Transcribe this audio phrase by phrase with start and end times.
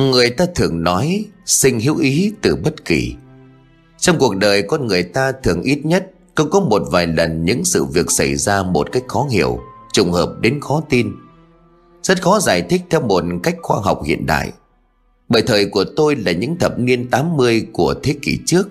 [0.00, 3.14] Người ta thường nói sinh hữu ý từ bất kỳ.
[3.98, 7.64] Trong cuộc đời con người ta thường ít nhất Cũng có một vài lần những
[7.64, 9.60] sự việc xảy ra một cách khó hiểu,
[9.92, 11.12] Trùng hợp đến khó tin.
[12.02, 14.52] Rất khó giải thích theo một cách khoa học hiện đại.
[15.28, 18.68] Bởi thời của tôi là những thập niên 80 của thế kỷ trước.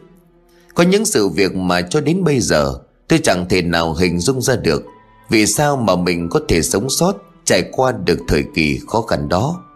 [0.76, 4.42] Có những sự việc mà cho đến bây giờ, Tôi chẳng thể nào hình dung
[4.42, 4.84] ra được
[5.30, 9.30] Vì sao mà mình có thể sống sót, Trải qua được thời kỳ khó khăn
[9.30, 9.69] đó.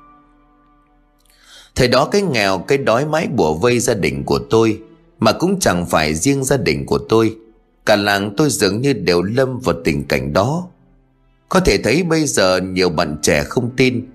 [1.76, 4.80] Thời đó cái nghèo, cái đói mái bùa vây gia đình của tôi,
[5.20, 7.36] Mà cũng chẳng phải riêng gia đình của tôi.
[7.86, 10.67] Cả làng tôi dường như đều lâm vào tình cảnh đó.
[11.50, 14.05] Có thể thấy bây giờ nhiều bạn trẻ không tin,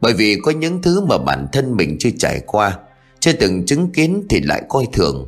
[0.00, 2.78] Bởi vì có những thứ mà bản thân mình chưa trải qua,
[3.20, 5.26] Chưa từng chứng kiến thì lại coi thường.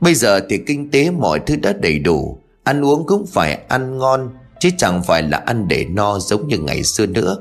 [0.00, 3.98] Bây giờ thì kinh tế mọi thứ đã đầy đủ, Ăn uống cũng phải ăn
[3.98, 7.36] ngon, Chứ chẳng phải là ăn để no giống như ngày xưa nữa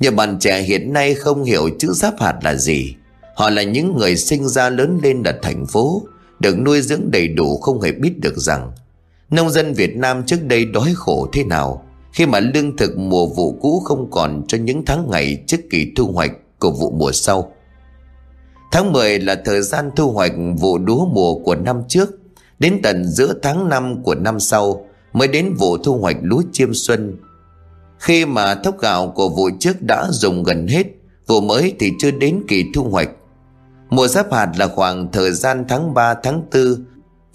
[0.00, 2.94] nhiều bạn trẻ hiện nay không hiểu chữ giáp hạt là gì.
[3.36, 6.02] Họ là những người sinh ra lớn lên ở thành phố,
[6.40, 8.72] Được nuôi dưỡng đầy đủ không hề biết được rằng,
[9.30, 13.26] Nông dân Việt Nam trước đây đói khổ thế nào, Khi mà lương thực mùa
[13.26, 17.12] vụ cũ không còn cho những tháng ngày trước kỳ thu hoạch của vụ mùa
[17.12, 17.52] sau.
[18.72, 22.10] Tháng 10 là thời gian thu hoạch vụ lúa mùa của năm trước,
[22.58, 26.74] Đến tận giữa tháng 5 của năm sau Mới đến vụ thu hoạch lúa chiêm
[26.74, 27.16] xuân
[27.98, 30.86] khi mà thóc gạo của vụ trước đã dùng gần hết,
[31.28, 33.08] Vụ mới thì chưa đến kỳ thu hoạch.
[33.90, 36.84] Mùa giáp hạt là khoảng thời gian tháng 3 tháng 4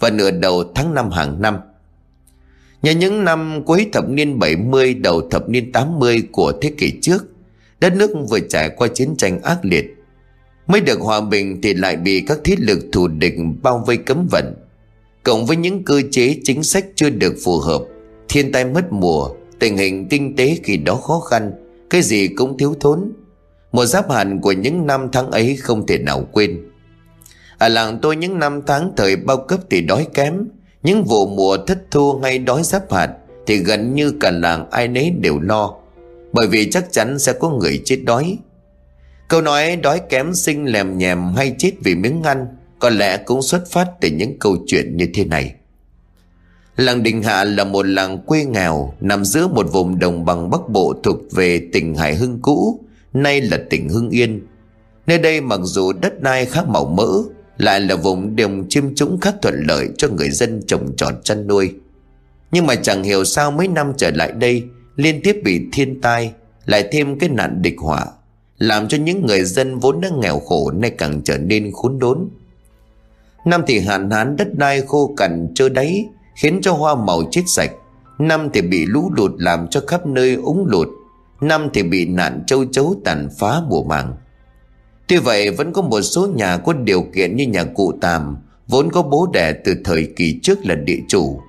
[0.00, 1.58] Và nửa đầu tháng 5 hàng năm.
[2.82, 7.24] Nhờ những năm cuối thập niên 70 đầu thập niên 80 của thế kỷ trước,
[7.80, 9.84] Đất nước vừa trải qua chiến tranh ác liệt.
[10.66, 14.26] Mới được hòa bình thì lại bị các thiết lực thù địch bao vây cấm
[14.30, 14.54] vận.
[15.22, 17.82] Cộng với những cơ chế chính sách chưa được phù hợp,
[18.28, 19.28] Thiên tai mất mùa
[19.64, 21.52] Tình hình kinh tế khi đó khó khăn,
[21.90, 23.12] Cái gì cũng thiếu thốn.
[23.72, 26.60] Một giáp hạn của những năm tháng ấy không thể nào quên.
[27.58, 30.48] Ở làng tôi những năm tháng thời bao cấp thì đói kém,
[30.82, 33.10] Những vụ mùa thất thu hay đói giáp hạt
[33.46, 35.74] Thì gần như cả làng ai nấy đều lo,
[36.32, 38.38] Bởi vì chắc chắn sẽ có người chết đói.
[39.28, 42.46] Câu nói đói kém sinh lèm nhèm hay chết vì miếng ăn
[42.78, 45.54] Có lẽ cũng xuất phát từ những câu chuyện như thế này.
[46.76, 50.68] Làng Đình Hạ là một làng quê nghèo nằm giữa một vùng đồng bằng Bắc
[50.68, 52.80] Bộ thuộc về tỉnh Hải Hưng cũ,
[53.12, 54.46] nay là tỉnh Hưng Yên.
[55.06, 57.08] Nơi đây mặc dù đất đai khá màu mỡ,
[57.58, 61.46] lại là vùng đồng chiêm trũng khá thuận lợi cho người dân trồng trọt chăn
[61.46, 61.74] nuôi.
[62.52, 64.62] Nhưng mà chẳng hiểu sao mấy năm trở lại đây
[64.96, 66.32] liên tiếp bị thiên tai,
[66.66, 68.06] lại thêm cái nạn địch họa,
[68.58, 72.28] làm cho những người dân vốn đã nghèo khổ nay càng trở nên khốn đốn.
[73.46, 77.42] Năm thì hạn hán đất đai khô cằn trơ đáy, khiến cho hoa màu chết
[77.46, 77.70] sạch.
[78.18, 80.88] Năm thì bị lũ lụt làm cho khắp nơi úng lụt.
[81.40, 84.16] Năm thì bị nạn châu chấu tàn phá mùa màng.
[85.08, 88.36] Tuy vậy, vẫn có một số nhà có điều kiện như nhà cụ tàm,
[88.68, 91.40] vốn có bố đẻ từ thời kỳ trước là địa chủ.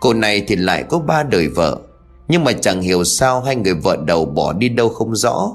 [0.00, 1.78] Cô này thì lại có ba đời vợ.
[2.28, 5.54] Nhưng mà chẳng hiểu sao hai người vợ đầu bỏ đi đâu không rõ.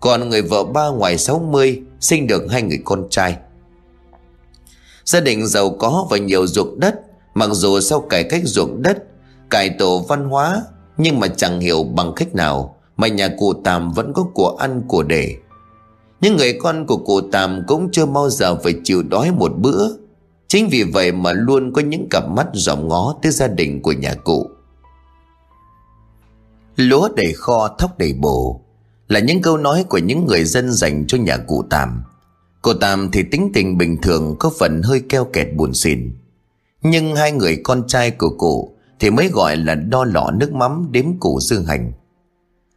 [0.00, 3.36] Còn người vợ ba ngoài 60 sinh được hai người con trai.
[5.04, 7.00] Gia đình giàu có và nhiều ruộng đất
[7.36, 9.02] Mặc dù sau cải cách ruộng đất,
[9.50, 10.62] Cải tổ văn hóa,
[10.96, 14.82] Nhưng mà chẳng hiểu bằng cách nào Mà nhà cụ Tàm vẫn có của ăn,
[14.88, 15.34] của để.
[16.20, 19.88] Những người con của cụ Tàm Cũng chưa bao giờ phải chịu đói một bữa.
[20.48, 23.92] Chính vì vậy mà luôn có những cặp mắt dòm ngó tới gia đình của
[23.92, 24.50] nhà cụ.
[26.76, 28.60] Lúa đầy kho, thóc đầy bồ
[29.08, 32.02] Là những câu nói của những người dân dành cho nhà cụ Tàm.
[32.62, 36.12] Cụ Tàm thì tính tình bình thường, có phần hơi keo kẹt buồn xỉn
[36.90, 40.88] nhưng hai người con trai của cụ Thì mới gọi là đo lọ nước mắm
[40.90, 41.92] đếm củ dương hành.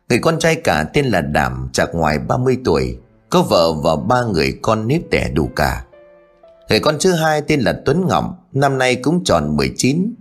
[0.09, 2.97] Người con trai cả tên là Đảm, chạc ngoài 30 tuổi,
[3.29, 5.85] Có vợ và ba người con nếp tẻ đủ cả.
[6.69, 10.13] Người con thứ hai tên là Tuấn Ngọc Năm nay cũng tròn 19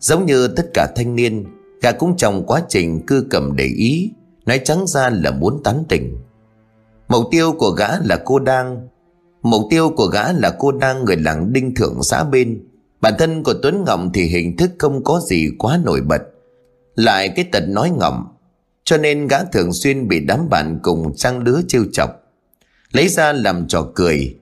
[0.00, 1.44] Giống như tất cả thanh niên
[1.82, 4.10] Gà cũng trong quá trình cư cầm để ý,
[4.46, 6.18] Nói trắng ra là muốn tán tỉnh.
[7.08, 8.88] Mục tiêu của gã là cô đang.
[9.42, 12.68] Mục tiêu của gã là cô đang, người làng đinh thượng xã bên.
[13.04, 16.22] Bản thân của Tuấn Ngọng thì hình thức không có gì quá nổi bật.
[16.94, 18.24] Lại cái tật nói ngọng,
[18.84, 22.10] Cho nên gã thường xuyên bị đám bạn cùng trang lứa trêu chọc.
[22.92, 24.36] Lấy ra làm trò cười.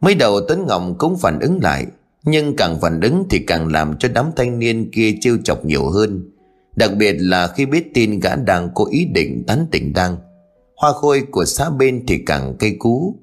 [0.00, 1.86] Mới đầu Tuấn Ngọng cũng phản ứng lại,
[2.24, 5.90] Nhưng càng phản ứng thì càng làm cho đám thanh niên kia trêu chọc nhiều
[5.90, 6.30] hơn.
[6.76, 10.16] Đặc biệt là khi biết tin gã đang có ý định tán tỉnh đang
[10.76, 13.16] Hoa khôi của xã bên thì càng cây cú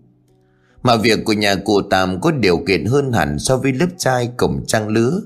[0.83, 4.29] mà việc của nhà cụ Tàm có điều kiện hơn hẳn so với lớp trai
[4.37, 5.21] cổng trang lứa.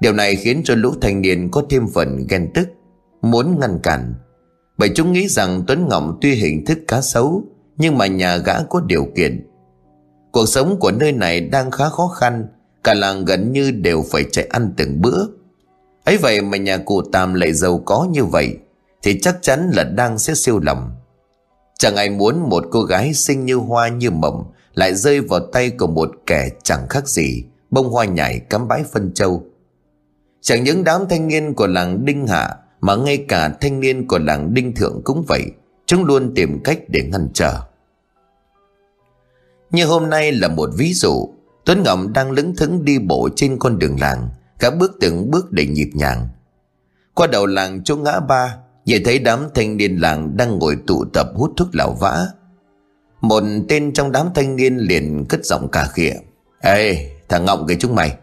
[0.00, 2.68] Điều này khiến cho lũ thanh niên có thêm phần ghen tức,
[3.22, 4.14] Muốn ngăn cản.
[4.78, 7.42] Bởi chúng nghĩ rằng Tuấn Ngọc tuy hình thức cá xấu,
[7.76, 9.46] Nhưng mà nhà gã có điều kiện.
[10.32, 12.46] Cuộc sống của nơi này đang khá khó khăn,
[12.84, 15.26] Cả làng gần như đều phải chạy ăn từng bữa.
[16.04, 18.56] Ấy vậy mà nhà cụ Tam lại giàu có như vậy,
[19.02, 20.90] Thì chắc chắn là đang sẽ siêu lòng.
[21.78, 24.44] Chẳng ai muốn một cô gái xinh như hoa như mộng
[24.78, 28.84] lại rơi vào tay của một kẻ chẳng khác gì Bông hoa nhảy cắm bãi
[28.92, 29.46] phân châu.
[30.40, 34.18] Chẳng những đám thanh niên của làng Đinh Hạ Mà ngay cả thanh niên của
[34.18, 35.44] làng Đinh Thượng cũng vậy,
[35.86, 37.60] Chúng luôn tìm cách để ngăn trở.
[39.70, 41.34] Như hôm nay là một ví dụ,
[41.64, 44.28] Tuấn ngậm đang lững thững đi bộ trên con đường làng,
[44.58, 46.28] Cả bước từng bước đầy nhịp nhàng.
[47.14, 51.04] Qua đầu làng chỗ ngã ba, Nhìn thấy đám thanh niên làng đang ngồi tụ
[51.04, 52.26] tập hút thuốc lào vã.
[53.28, 56.14] Một tên trong đám thanh niên liền cất giọng cà khịa.
[56.60, 58.16] Ê thằng Ngọng cái chúng mày.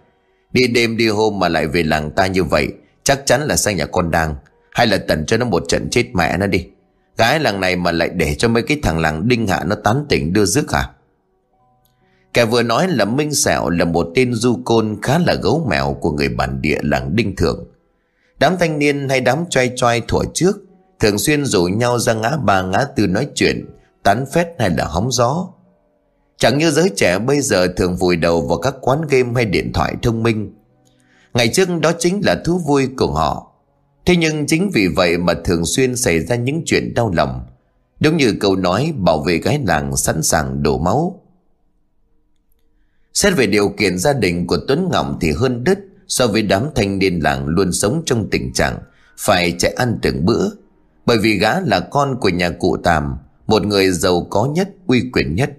[0.51, 2.73] Đi đêm đi hôm mà lại về làng ta như vậy
[3.05, 4.35] Chắc chắn là sang nhà con đang.
[4.71, 6.67] Hay là tần cho nó một trận chết mẹ nó đi.
[7.17, 10.05] Gái làng này mà lại để cho mấy cái thằng làng đinh hạ nó tán
[10.09, 10.89] tỉnh đưa rước hả?
[12.33, 15.97] Kẻ vừa nói là Minh Sẹo là một tên du côn khá là gấu mèo
[16.01, 17.67] của người bản địa làng Đinh Thượng.
[18.39, 20.57] Đám thanh niên hay đám choai choai thủa trước
[20.99, 23.65] thường xuyên rủ nhau ra ngã ba ngã tư nói chuyện,
[24.05, 25.47] tán phét hay là hóng gió.
[26.37, 29.73] Chẳng như giới trẻ bây giờ thường vùi đầu vào các quán game hay điện
[29.73, 30.53] thoại thông minh.
[31.33, 33.51] Ngày trước đó chính là thú vui của họ.
[34.05, 37.45] Thế nhưng chính vì vậy mà thường xuyên xảy ra những chuyện đau lòng.
[37.99, 41.21] Đúng như câu nói bảo vệ gái làng sẵn sàng đổ máu.
[43.13, 46.67] Xét về điều kiện gia đình của Tuấn Ngọng thì hơn đứt so với đám
[46.75, 48.79] thanh niên làng luôn sống trong tình trạng
[49.17, 50.49] phải chạy ăn từng bữa.
[51.05, 53.17] Bởi vì gã là con của nhà cụ Tàm,
[53.47, 55.51] một người giàu có nhất, uy quyền nhất.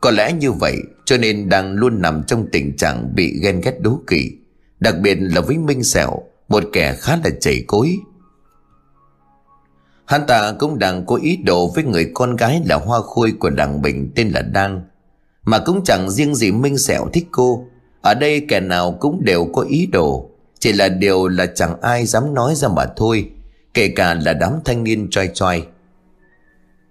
[0.00, 3.80] Có lẽ như vậy cho nên đang luôn nằm trong tình trạng bị ghen ghét
[3.80, 4.30] đố kỵ.
[4.80, 7.98] Đặc biệt là với Minh Sẹo, một kẻ khá là chảy cối.
[10.06, 13.50] Hắn ta cũng đang có ý đồ với người con gái là hoa khôi của
[13.50, 14.82] đảng Bình tên là Đăng.
[15.48, 17.64] Mà cũng chẳng riêng gì Minh Sẹo thích cô
[18.00, 22.06] Ở đây kẻ nào cũng đều có ý đồ Chỉ là điều là chẳng ai
[22.06, 23.30] dám nói ra mà thôi
[23.74, 25.66] Kể cả là đám thanh niên choi choi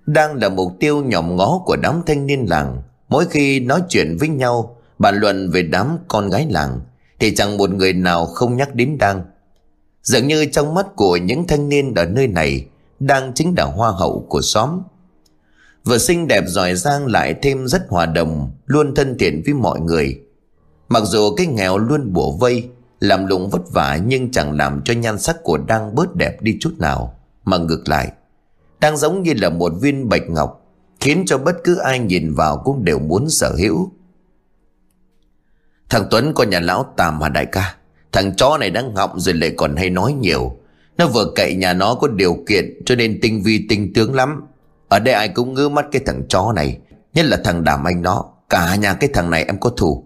[0.08, 2.82] đang là mục tiêu nhòm ngó của đám thanh niên làng.
[3.10, 6.80] Mỗi khi nói chuyện với nhau, Bàn luận về đám con gái làng,
[7.20, 9.26] Thì chẳng một người nào không nhắc đến Đang
[10.04, 12.66] Dường như trong mắt của những thanh niên ở nơi này
[13.00, 14.82] Đang chính là hoa hậu của xóm.
[15.86, 19.80] Vừa xinh đẹp giỏi giang lại thêm rất hòa đồng, Luôn thân thiện với mọi
[19.80, 20.22] người.
[20.90, 22.70] Mặc dù cái nghèo luôn bủa vây,
[23.00, 26.58] Làm lụng vất vả nhưng chẳng làm cho nhan sắc của Đăng bớt đẹp đi
[26.60, 28.12] chút nào, Mà ngược lại.
[28.80, 30.68] Đang giống như là một viên bạch ngọc,
[31.00, 33.92] Khiến cho bất cứ ai nhìn vào cũng đều muốn sở hữu.
[35.90, 37.76] Thằng Tuấn con nhà lão tàm hả đại ca?
[38.12, 40.58] Thằng chó này đang ngọng rồi lại còn hay nói nhiều.
[40.98, 44.44] Nó vừa cậy nhà nó có điều kiện Cho nên tinh vi tinh tướng lắm.
[44.88, 46.78] Ở đây ai cũng ngứa mắt cái thằng chó này,
[47.14, 48.26] Nhất là thằng đàm anh nó.
[48.50, 50.04] Cả nhà cái thằng này em có thù.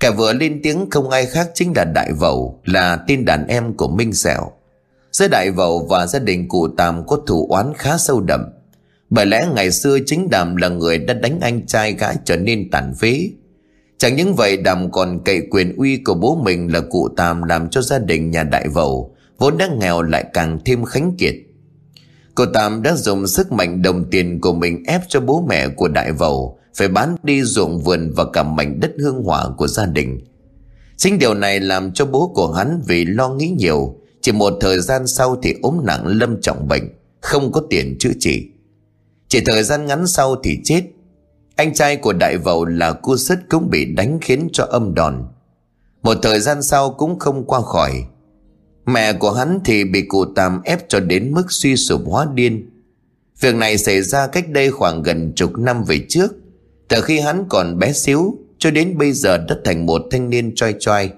[0.00, 3.76] Kẻ vừa lên tiếng không ai khác chính là Đại Vậu Là tin đàn em
[3.76, 4.52] của Minh Sẹo.
[5.12, 8.44] Giữa Đại Vậu và gia đình cụ Tàm có thù oán khá sâu đậm.
[9.10, 12.70] Bởi lẽ ngày xưa chính Đàm là người đã đánh anh trai gã trở nên
[12.70, 13.30] tàn phế.
[13.98, 17.70] Chẳng những vậy Đàm còn cậy quyền uy của bố mình là cụ Tàm làm
[17.70, 21.34] cho gia đình nhà Đại Vậu Vốn đã nghèo lại càng thêm khánh kiệt.
[22.34, 25.88] Cô Tam đã dùng sức mạnh đồng tiền của mình ép cho bố mẹ của
[25.88, 29.86] đại vầu phải bán đi ruộng vườn và cả mảnh đất hương hỏa của gia
[29.86, 30.20] đình.
[30.96, 34.80] Chính điều này làm cho bố của hắn vì lo nghĩ nhiều, chỉ một thời
[34.80, 36.82] gian sau thì ốm nặng lâm trọng bệnh,
[37.20, 38.48] không có tiền chữa trị.
[39.28, 40.82] Chỉ thời gian ngắn sau thì chết.
[41.56, 45.28] Anh trai của đại vầu là cu sứt cũng bị đánh khiến cho âm đòn.
[46.02, 48.04] Một thời gian sau cũng không qua khỏi,
[48.86, 52.70] Mẹ của hắn thì bị cụ Tam ép cho đến mức suy sụp hóa điên.
[53.40, 56.32] Việc này xảy ra cách đây khoảng gần chục năm về trước.
[56.88, 60.54] Từ khi hắn còn bé xíu cho đến bây giờ đã thành một thanh niên
[60.54, 61.10] choi choi.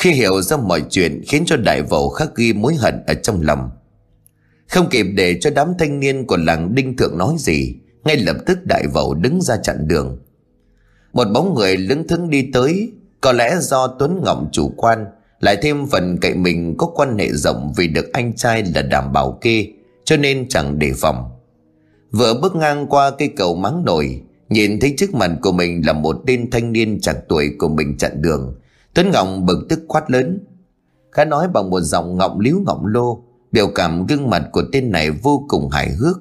[0.00, 3.40] Khi hiểu ra mọi chuyện khiến cho đại vẩu khắc ghi mối hận ở trong
[3.42, 3.70] lòng.
[4.68, 8.36] Không kịp để cho đám thanh niên của làng Đinh Thượng nói gì, ngay lập
[8.46, 10.18] tức đại vẩu đứng ra chặn đường.
[11.12, 15.06] Một bóng người lững thững đi tới, có lẽ do Tuấn ngọng chủ quan,
[15.40, 19.12] lại thêm phần cậy mình có quan hệ rộng vì được anh trai là đảm
[19.12, 19.66] bảo kê
[20.04, 21.30] Cho nên chẳng đề phòng
[22.10, 25.92] Vừa bước ngang qua cây cầu mắng nổi Nhìn thấy trước mặt của mình là
[25.92, 28.59] một tên thanh niên chẳng tuổi của mình chặn đường
[28.94, 30.38] Tuấn Ngọc bực tức quát lớn.
[31.12, 34.92] Khá nói bằng một giọng ngọng líu ngọng lô Biểu cảm gương mặt của tên
[34.92, 36.16] này vô cùng hài hước.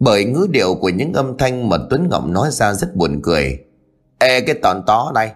[0.00, 3.58] Bởi ngữ điệu của những âm thanh mà Tuấn Ngọc nói ra rất buồn cười.
[4.18, 5.32] Ê cái tòn tó này,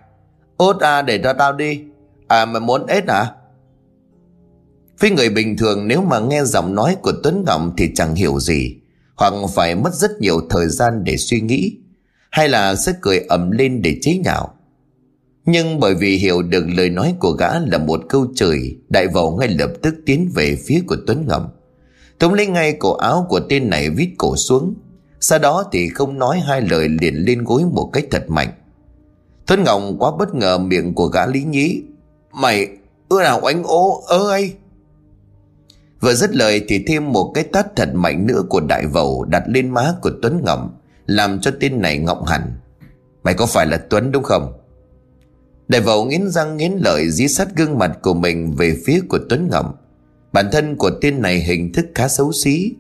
[0.57, 1.81] Ốt à để cho tao đi.
[2.29, 3.33] À mà muốn ếch à
[5.01, 8.41] Với người bình thường nếu mà nghe giọng nói của Tuấn Ngọc thì chẳng hiểu
[8.41, 8.77] gì
[9.17, 11.79] Hoặc phải mất rất nhiều thời gian để suy nghĩ
[12.31, 14.56] Hay là sẽ cười ầm lên để chế nhạo.
[15.47, 19.31] Nhưng bởi vì hiểu được lời nói của gã là một câu trời Đại vào
[19.31, 21.49] ngay lập tức tiến về phía của Tuấn Ngầm.
[22.19, 24.75] Tống lấy ngay cổ áo của tên này vít cổ xuống.
[25.21, 28.53] Sau đó thì không nói hai lời liền lên gối một cách thật mạnh.
[29.47, 31.83] Tuấn ngọng quá bất ngờ miệng của gã lý nhí.
[32.33, 32.69] Mày,
[33.09, 34.53] ưa nào oánh ố ơi
[36.01, 39.43] Vừa dứt lời thì thêm một cái tát thật mạnh nữa của đại vầu đặt
[39.47, 40.77] lên má của Tuấn ngọng
[41.07, 42.43] Làm cho tên này ngọng hẳn.
[43.23, 44.53] Mày có phải là Tuấn đúng không?
[45.69, 49.19] Đại vẩu nghiến răng nghiến lợi dí sát gương mặt của mình về phía của
[49.29, 49.83] Tuấn Ngọc.
[50.33, 52.73] Bản thân của tên này hình thức khá xấu xí.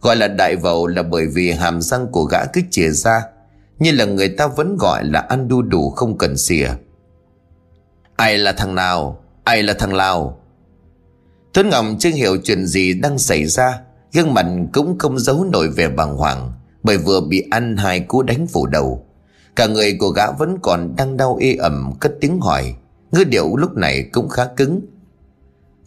[0.00, 3.22] Gọi là đại vẩu là bởi vì hàm răng của gã cứ chìa ra,
[3.78, 6.68] Như là người ta vẫn gọi là ăn đu đủ không cần xìa.
[8.16, 9.24] Ai là thằng nào?
[9.44, 10.40] Ai là thằng Lào?
[11.54, 13.80] Tuấn Ngọc chưa hiểu chuyện gì đang xảy ra,
[14.12, 16.52] Gương mặt cũng không giấu nổi vẻ bàng hoàng,
[16.82, 19.06] Bởi vừa bị ăn hai cú đánh phủ đầu.
[19.56, 22.74] Cả người của gã vẫn còn đang đau ê ẩm cất tiếng hỏi.
[23.12, 24.80] Ngư điệu lúc này cũng khá cứng.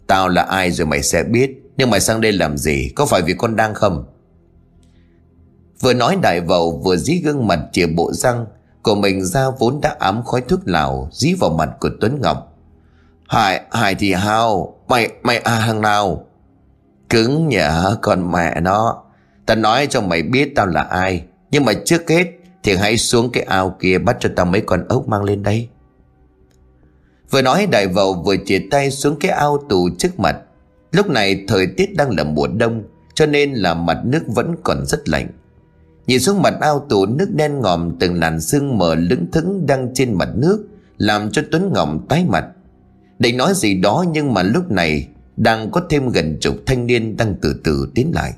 [0.06, 2.92] Tao là ai rồi mày sẽ biết Nhưng mày sang đây làm gì?
[2.94, 4.04] Có phải vì con đang không?
[5.80, 8.46] Vừa nói đại vầu vừa dí gương mặt chìa bộ răng
[8.82, 12.52] Của mình ra vốn đã ám khói thuốc lào Dí vào mặt của Tuấn Ngọc.
[13.28, 16.26] Hải, Hải thì hao Mày, mày à thằng nào?
[17.08, 19.02] Cứng nhở con mẹ nó.
[19.46, 22.24] Tao nói cho mày biết tao là ai Nhưng mà trước hết
[22.66, 25.68] thì hãy xuống cái ao kia Bắt cho tao mấy con ốc mang lên đây.
[27.30, 30.36] Vừa nói, đại vậu vừa chìa tay xuống cái ao tù trước mặt.
[30.92, 32.82] Lúc này thời tiết đang là mùa đông,
[33.14, 35.28] Cho nên là mặt nước vẫn còn rất lạnh.
[36.06, 39.94] Nhìn xuống mặt ao tù, nước đen ngòm Từng làn sương mờ lững thững đang
[39.94, 40.66] trên mặt nước,
[40.98, 42.46] Làm cho Tuấn ngọng tái mặt.
[43.18, 47.16] Định nói gì đó nhưng mà lúc này Đang có thêm gần chục thanh niên
[47.16, 48.32] đang từ từ tiến lại.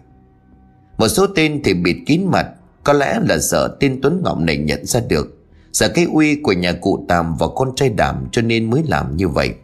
[0.98, 2.48] Một số tên thì bịt kín mặt
[2.88, 5.26] có lẽ là sợ tên Tuấn Ngọc này nhận ra được.
[5.72, 9.16] Sợ cái uy của nhà cụ Tàm và con trai Đảm cho nên mới làm
[9.16, 9.54] như vậy.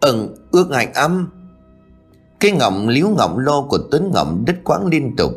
[0.00, 1.28] Ừ ước hạnh âm
[2.40, 5.32] Cái ngọng liếu ngọng lo của Tuấn Ngọc đứt quãng liên tục.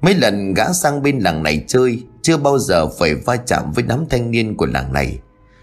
[0.00, 3.84] Mấy lần gã sang bên làng này chơi, Chưa bao giờ phải va chạm với
[3.88, 5.18] đám thanh niên của làng này.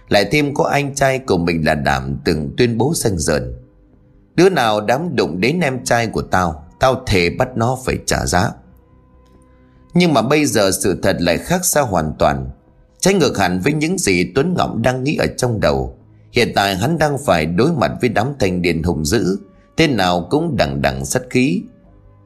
[0.09, 3.55] Lại thêm có anh trai của mình là Đảm từng tuyên bố xanh dần.
[4.35, 8.25] Đứa nào dám đụng đến em trai của tao Tao thề bắt nó phải trả
[8.25, 8.51] giá.
[9.97, 12.49] Nhưng mà bây giờ sự thật lại khác xa hoàn toàn.
[12.99, 15.97] Trái ngược hẳn với những gì Tuấn Ngọng đang nghĩ ở trong đầu.
[16.31, 19.37] Hiện tại hắn đang phải đối mặt với đám thanh niên hùng dữ.
[19.75, 21.61] Tên nào cũng đằng đằng sắt khí.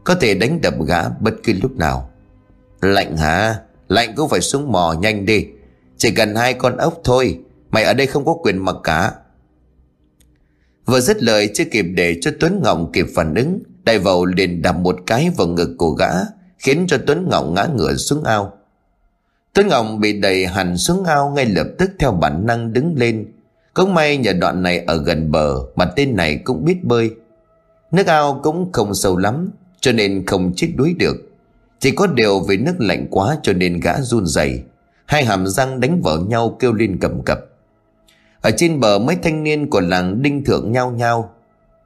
[0.04, 2.10] Có thể đánh đập gã bất cứ lúc nào.
[2.82, 3.56] Lạnh hả?
[3.88, 5.46] Lạnh cũng phải xuống mò nhanh đi.
[5.98, 7.40] Chỉ cần hai con ốc thôi.
[7.70, 9.12] Mày ở đây không có quyền mặc cả.
[10.86, 14.62] Vừa dứt lời, chưa kịp để cho Tuấn Ngọng kịp phản ứng, Đại vầu liền
[14.62, 16.10] đập một cái vào ngực của gã.
[16.62, 18.54] Khiến cho Tuấn Ngọc ngã ngửa xuống ao
[19.54, 23.32] Tuấn Ngọc bị đẩy hẳn xuống ao ngay lập tức theo bản năng đứng lên.
[23.74, 27.12] Cũng may nhờ đoạn này ở gần bờ, mà tên này cũng biết bơi.
[27.92, 29.50] Nước ao cũng không sâu lắm,
[29.80, 31.16] cho nên không chết đuối được.
[31.80, 34.64] Chỉ có điều vì nước lạnh quá cho nên gã run rẩy
[35.06, 37.40] Hai hàm răng đánh vào nhau kêu lên cầm cập.
[38.42, 41.34] Ở trên bờ mấy thanh niên của làng đinh thượng nhau nhau.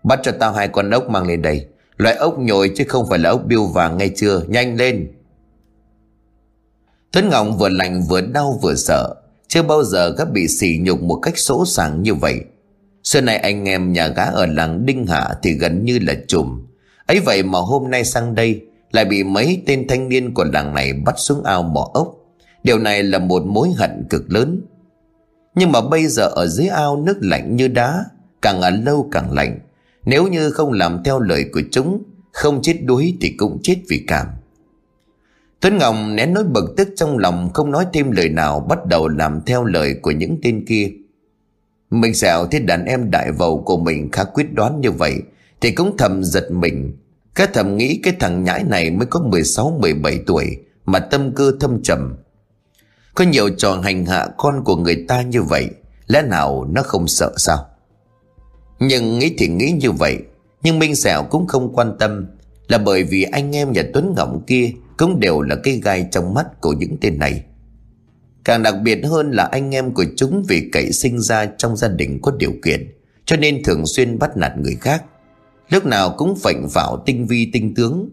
[0.04, 1.68] Bắt cho tao hai con ốc mang lên đây.
[1.98, 4.42] Loại ốc nhồi chứ không phải là ốc biêu vàng ngay chưa.
[4.48, 5.12] Nhanh lên.
[7.12, 9.16] Tuấn Ngọc vừa lạnh, vừa đau, vừa sợ.
[9.48, 12.40] Chưa bao giờ gã bị sỉ nhục một cách sỗ sàng như vậy.
[13.04, 16.66] Xưa nay anh em nhà gã ở làng Đinh Hạ thì gần như là chùm.
[17.06, 18.62] Ấy vậy mà hôm nay sang đây,
[18.92, 22.16] Lại bị mấy tên thanh niên của làng này bắt xuống ao mỏ ốc.
[22.64, 24.62] Điều này là một mối hận cực lớn.
[25.56, 28.06] Nhưng mà bây giờ ở dưới ao nước lạnh như đá,
[28.42, 29.60] Càng ở lâu càng lạnh.
[30.06, 34.04] Nếu như không làm theo lời của chúng, Không chết đuối thì cũng chết vì
[34.08, 34.28] cảm
[35.60, 39.08] Tuấn Ngọc nén nỗi bực tức trong lòng, không nói thêm lời nào, bắt đầu
[39.08, 40.92] làm theo lời của những tên kia.
[41.90, 45.14] Mình xẻo thấy đàn em đại vầu của mình khá quyết đoán như vậy,
[45.62, 46.98] thì cũng thầm giật mình.
[47.36, 51.84] Các thầm nghĩ cái thằng nhãi này mới có 16-17 tuổi, mà tâm cơ thâm
[51.84, 52.16] trầm.
[53.14, 55.70] Có nhiều trò hành hạ con của người ta như vậy,
[56.08, 57.66] lẽ nào nó không sợ sao?
[58.80, 60.18] Nhưng nghĩ thì nghĩ như vậy
[60.66, 62.26] nhưng Minh Sẹo cũng không quan tâm
[62.68, 66.34] là bởi vì anh em nhà Tuấn ngọng kia cũng đều là cái gai trong
[66.34, 67.44] mắt của những tên này.
[68.44, 71.88] Càng đặc biệt hơn là anh em của chúng vì cậy sinh ra trong gia
[71.88, 72.92] đình có điều kiện,
[73.26, 75.04] cho nên thường xuyên bắt nạt người khác.
[75.70, 78.10] Lúc nào cũng phảnh vào tinh vi tinh tướng.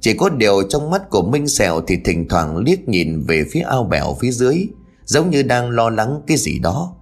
[0.00, 3.60] Chỉ có điều trong mắt của Minh Sẹo thì thỉnh thoảng liếc nhìn về phía
[3.60, 4.66] ao bèo phía dưới,
[5.04, 6.94] giống như đang lo lắng cái gì đó.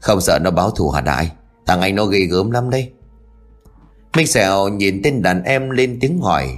[0.00, 1.30] Không sợ nó báo thù hả đại,
[1.66, 2.92] thằng anh nó ghê gớm lắm đây.
[4.16, 6.48] Minh Sẹo nhìn tên đàn em lên tiếng hỏi.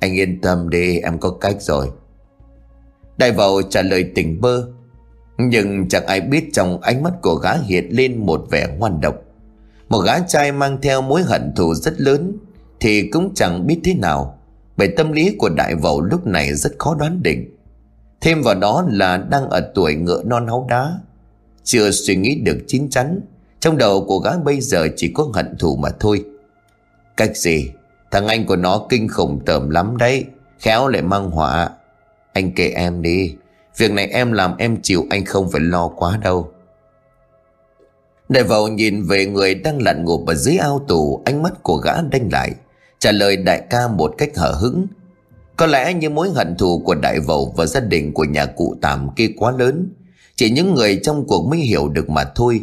[0.00, 1.90] Anh yên tâm đi, em có cách rồi.
[3.18, 4.68] Đại vào trả lời tỉnh bơ.
[5.38, 9.14] Nhưng chẳng ai biết trong ánh mắt của gã hiện lên một vẻ ngoan độc.
[9.88, 12.38] Một gã trai mang theo mối hận thù rất lớn
[12.80, 14.38] Thì cũng chẳng biết thế nào.
[14.76, 17.56] Bởi tâm lý của đại vẩu lúc này rất khó đoán định.
[18.20, 20.98] Thêm vào đó là đang ở tuổi ngựa non háu đá.
[21.64, 23.20] Chưa suy nghĩ được chín chắn.
[23.66, 26.24] Trong đầu của gã bây giờ chỉ có hận thù mà thôi.
[27.16, 27.70] Cách gì?
[28.10, 30.24] Thằng anh của nó kinh khủng tởm lắm đấy.
[30.58, 31.70] Khéo lại mang họa.
[32.32, 33.34] Anh kệ em đi.
[33.76, 36.50] Việc này em làm em chịu, anh không phải lo quá đâu.
[38.28, 41.22] Đại vào nhìn về người đang lặn ngụp ở dưới ao tù.
[41.24, 42.52] Ánh mắt của gã đanh lại.
[42.98, 44.86] Trả lời đại ca một cách hở hững.
[45.56, 48.76] Có lẽ như mối hận thù của đại vầu và gia đình của nhà cụ
[48.82, 49.88] tạm kia quá lớn.
[50.36, 52.60] Chỉ những người trong cuộc mới hiểu được mà thôi.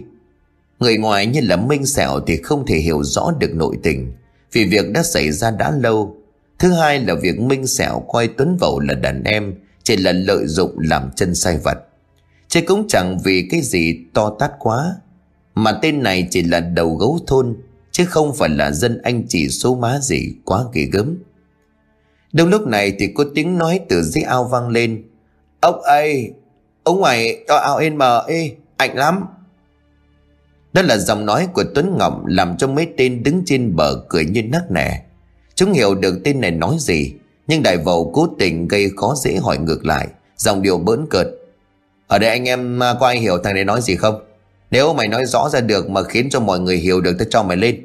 [0.80, 4.14] Người ngoài như là Minh Sẹo thì không thể hiểu rõ được nội tình.
[4.52, 6.18] Vì việc đã xảy ra đã lâu.
[6.60, 10.48] Thứ hai là việc Minh Sẹo coi Tuấn Vậu là đàn em, Chỉ là lợi
[10.48, 11.78] dụng làm chân sai vật
[12.48, 14.96] Chứ cũng chẳng vì cái gì to tát quá.
[15.56, 17.56] Mà tên này chỉ là đầu gấu thôn,
[17.92, 21.18] Chứ không phải là dân anh chỉ số má gì quá ghê gớm.
[22.34, 25.04] Đúng lúc này thì có tiếng nói từ dưới ao vang lên.
[25.60, 26.34] Ông ơi,
[26.84, 29.26] Ông ngoài cho ao ên mờ ê Ảnh lắm.
[30.74, 34.26] Đó là giọng nói của Tuấn Ngọc Làm cho mấy tên đứng trên bờ cười
[34.26, 35.02] như nắc nẻ.
[35.56, 37.14] Chúng hiểu được tên này nói gì,
[37.48, 41.28] Nhưng đại vầu cố tình gây khó dễ hỏi ngược lại Dòng điều bỡn cợt.
[42.08, 44.24] Ở đây anh em à, có ai hiểu thằng này nói gì không?
[44.72, 47.44] Nếu mày nói rõ ra được Mà khiến cho mọi người hiểu được, tao cho
[47.44, 47.82] mày lên.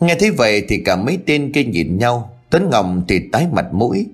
[0.00, 3.66] Nghe thấy vậy thì cả mấy tên kia nhìn nhau, Tuấn Ngọc thì tái mặt
[3.72, 4.06] mũi.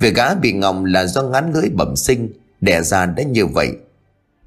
[0.00, 3.68] Việc gã bị Ngọc là do ngắn lưỡi bẩm sinh Đẻ ra đã như vậy.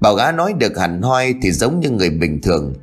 [0.00, 2.74] Bảo gã nói được hẳn hoi Thì giống như người bình thường.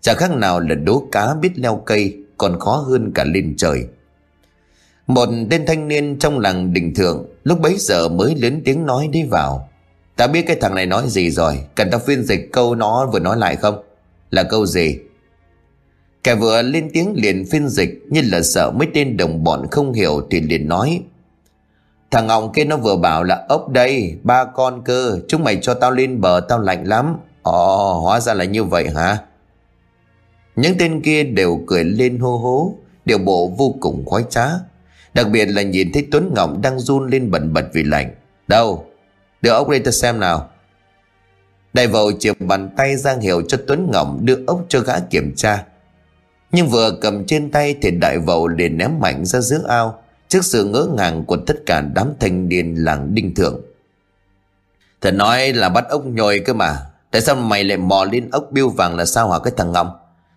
[0.00, 3.84] Chả khác nào là đố cá biết leo cây, Còn khó hơn cả lên trời.
[5.06, 9.08] Một tên thanh niên trong làng đình thượng Lúc bấy giờ mới lớn tiếng nói
[9.12, 9.68] đi vào.
[10.16, 13.18] Ta biết cái thằng này nói gì rồi, Cần ta phiên dịch câu nó vừa
[13.18, 13.82] nói lại không?
[14.30, 14.98] Là câu gì?
[16.24, 19.92] Kẻ vừa lên tiếng liền phiên dịch, Như là sợ mấy tên đồng bọn không
[19.92, 21.02] hiểu Thì liền nói
[22.12, 25.74] Thằng ngọng kia nó vừa bảo là, ốc đây, Ba con cơ, Chúng mày cho
[25.74, 27.16] tao lên bờ, tao lạnh lắm.
[27.42, 29.18] Ồ, hóa ra là như vậy hả?
[30.56, 34.46] Những tên kia đều cười lên hô hố, Điều bộ vô cùng khoái trá.
[35.14, 38.14] Đặc biệt là nhìn thấy Tuấn Ngọng đang run lên bẩn bật vì lạnh.
[38.48, 38.84] Đâu,
[39.42, 40.48] Đưa ốc đây ta xem nào.
[41.72, 45.32] Đại vầu chìa bàn tay giang hiệu cho Tuấn Ngọng đưa ốc cho gã kiểm
[45.36, 45.64] tra.
[46.52, 50.01] Nhưng vừa cầm trên tay thì đại vầu liền ném mạnh ra giữa ao
[50.32, 53.60] trước sự ngỡ ngàng của tất cả đám thanh niên làng đinh thượng.
[55.00, 56.76] Thật nói là bắt ốc nhồi cơ mà.
[57.10, 59.86] Tại sao mày lại mò lên ốc biêu vàng là sao hả cái thằng ngọc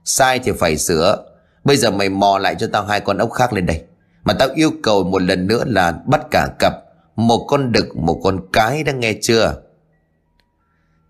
[0.05, 1.25] Sai thì phải sửa.
[1.63, 3.83] Bây giờ mày mò lại cho tao hai con ốc khác lên đây.
[4.23, 6.73] Mà tao yêu cầu một lần nữa là bắt cả cặp.
[7.15, 9.61] Một con đực, một con cái đã nghe chưa?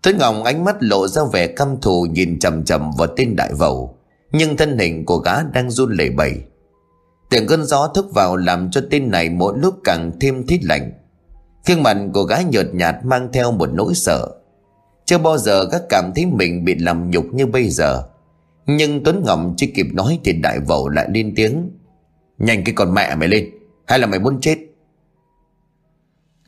[0.02, 3.52] Tuấn Ngọc ánh mắt lộ ra vẻ căm thù nhìn chầm chầm vào tên đại
[3.52, 3.98] vầu.
[4.32, 6.42] Nhưng thân hình của gã đang run lẩy bẩy
[7.30, 10.92] Tiếng cơn gió thức vào làm cho tên này mỗi lúc càng thêm thít lạnh.
[11.66, 14.28] Khương mặt của gái nhợt nhạt mang theo một nỗi sợ.
[15.04, 18.02] Chưa bao giờ các cảm thấy mình bị làm nhục như bây giờ.
[18.66, 21.70] Nhưng Tuấn Ngọc chưa kịp nói thì đại vẩu lại lên tiếng.
[22.38, 23.50] Nhanh cái con mẹ mày lên,
[23.86, 24.58] Hay là mày muốn chết?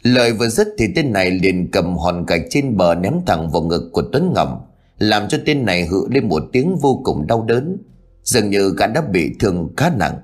[0.03, 3.63] Lời vừa dứt thì tên này liền cầm hòn gạch trên bờ ném thẳng vào
[3.63, 4.49] ngực của Tuấn Ngọc,
[4.99, 7.77] làm cho tên này hự lên một tiếng vô cùng đau đớn.
[8.23, 10.15] Dường như gã đã bị thương khá nặng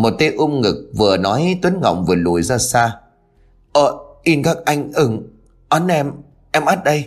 [0.00, 2.96] một tay ôm ngực vừa nói tuấn Ngọng vừa lùi ra xa.
[3.72, 5.28] Ờ in các anh ưng
[5.68, 6.12] ấn em
[6.52, 7.04] em ắt đây.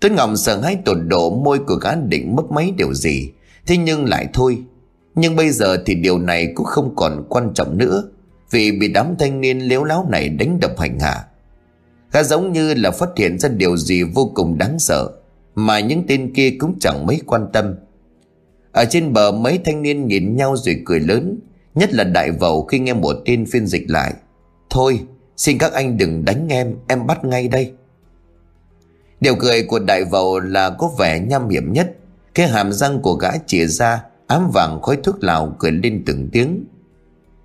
[0.00, 3.30] Tuấn Ngọng sợ hãi tột độ, môi của gã định mất mấy điều gì.
[3.66, 4.62] Thế nhưng lại thôi.
[5.14, 8.02] Nhưng bây giờ thì điều này cũng không còn quan trọng nữa,
[8.50, 11.24] vì bị đám thanh niên liếu láo này đánh đập hành hạ.
[12.12, 15.10] Gã giống như là phát hiện ra điều gì vô cùng đáng sợ,
[15.54, 17.74] mà những tên kia cũng chẳng mấy quan tâm.
[18.74, 21.38] Ở trên bờ, mấy thanh niên nhìn nhau rồi cười lớn,
[21.74, 24.14] Nhất là đại vầu khi nghe một tên phiên dịch lại.
[24.70, 25.00] Thôi,
[25.36, 27.72] xin các anh đừng đánh em Em bắt ngay đây.
[29.20, 31.96] Điều cười của đại vầu là có vẻ nham hiểm nhất.
[32.34, 36.28] Cái hàm răng của gã chìa ra, Ám vàng khói thuốc lào cười lên từng
[36.32, 36.64] tiếng.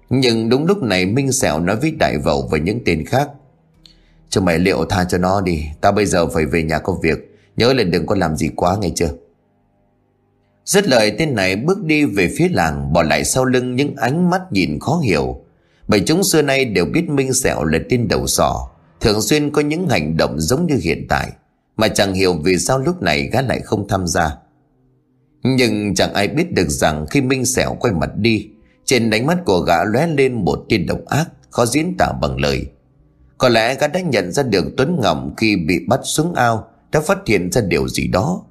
[0.09, 3.29] Nhưng đúng lúc này Minh Sẹo nói với đại vầu và những tên khác.
[4.29, 7.37] Cho mày liệu tha cho nó đi Ta bây giờ phải về nhà có việc.
[7.57, 9.09] Nhớ là đừng có làm gì quá nghe chưa?
[10.69, 14.29] Dứt lời, tên này bước đi về phía làng, Bỏ lại sau lưng những ánh
[14.29, 15.41] mắt nhìn khó hiểu.
[15.87, 18.69] Bởi chúng xưa nay đều biết Minh Sẹo là tên đầu sỏ.
[19.01, 21.31] Thường xuyên có những hành động giống như hiện tại,
[21.77, 24.31] Mà chẳng hiểu vì sao lúc này gã lại không tham gia.
[25.43, 28.47] Nhưng chẳng ai biết được rằng khi Minh Sẹo quay mặt đi,
[28.85, 32.37] Trên đánh mắt của gã lóe lên một tia độc ác, Khó diễn tả bằng
[32.39, 32.65] lời.
[33.37, 37.01] Có lẽ gã đã nhận ra được Tuấn Ngọc Khi bị bắt xuống ao, Đã
[37.01, 38.43] phát hiện ra điều gì đó.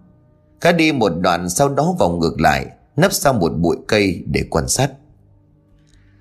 [0.60, 2.66] Khá đi một đoạn sau đó vòng ngược lại
[2.96, 4.90] Nấp sau một bụi cây để quan sát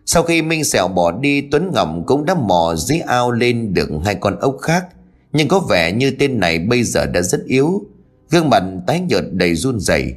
[0.05, 3.89] Sau khi Minh Sẹo bỏ đi Tuấn Ngọc cũng đã mò dưới ao lên được
[4.05, 4.87] hai con ốc khác
[5.33, 7.81] Nhưng có vẻ như tên này bây giờ đã rất yếu
[8.29, 10.15] Gương mặt tái nhợt đầy run rẩy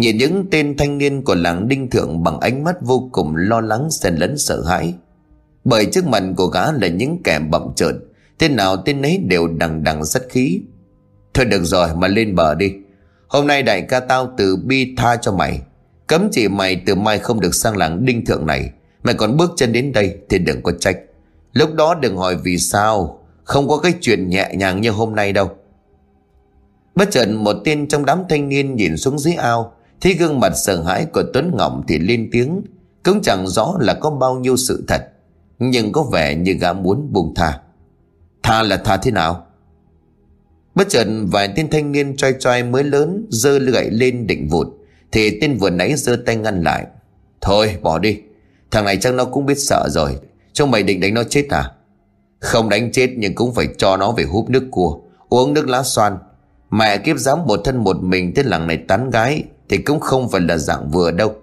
[0.00, 3.60] Nhìn những tên thanh niên của làng Đinh Thượng bằng ánh mắt vô cùng lo
[3.60, 4.94] lắng xen lẫn sợ hãi.
[5.64, 8.00] Bởi trước mặt của gã là những kẻ bậm trợn,
[8.38, 10.60] tên nào tên ấy đều đằng đằng sắt khí.
[11.34, 12.72] Thôi được rồi mà lên bờ đi.
[13.30, 15.60] Hôm nay đại ca tao từ bi tha cho mày.
[16.06, 18.70] Cấm chỉ mày từ mai không được sang làng Đinh Thượng này.
[19.02, 20.96] Mày còn bước chân đến đây thì đừng có trách.
[21.52, 25.32] Lúc đó đừng hỏi vì sao, không có cái chuyện nhẹ nhàng như hôm nay
[25.32, 25.50] đâu.
[26.94, 30.52] Bất chợt một tên trong đám thanh niên nhìn xuống dưới ao Thấy gương mặt
[30.56, 32.62] sợ hãi của Tuấn Ngọng thì lên tiếng
[33.04, 35.08] Cũng chẳng rõ là có bao nhiêu sự thật
[35.58, 37.60] Nhưng có vẻ như gã muốn buông tha
[38.42, 39.46] Tha là tha thế nào
[40.80, 44.66] Bất chợt vài tên thanh niên trai trai mới lớn giơ gậy lên định vụt.
[45.12, 46.86] Thì tên vừa nãy giơ tay ngăn lại.
[47.40, 48.18] Thôi, bỏ đi.
[48.70, 50.16] Thằng này chắc nó cũng biết sợ rồi.
[50.52, 51.70] Trong mày định đánh nó chết à?
[52.38, 55.82] Không đánh chết nhưng cũng phải cho nó về húp nước cua, Uống nước lá
[55.82, 56.18] xoan.
[56.70, 60.28] Mẹ kiếp dám một thân một mình Tên làng này tán gái thì cũng không
[60.28, 61.34] phải là dạng vừa đâu.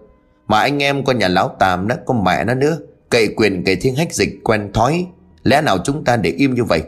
[0.48, 2.78] Mà anh em con nhà lão tàm đó Có mẹ nó nữa,
[3.10, 5.06] Cậy quyền cậy thiên hách dịch quen thói.
[5.44, 6.82] Lẽ nào chúng ta để im như vậy?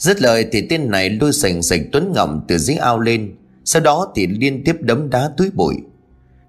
[0.00, 3.34] Dứt lời thì tên này lôi sành sạch Tuấn ngọng từ dưới ao lên,
[3.64, 5.74] Sau đó thì liên tiếp đấm đá túi bụi.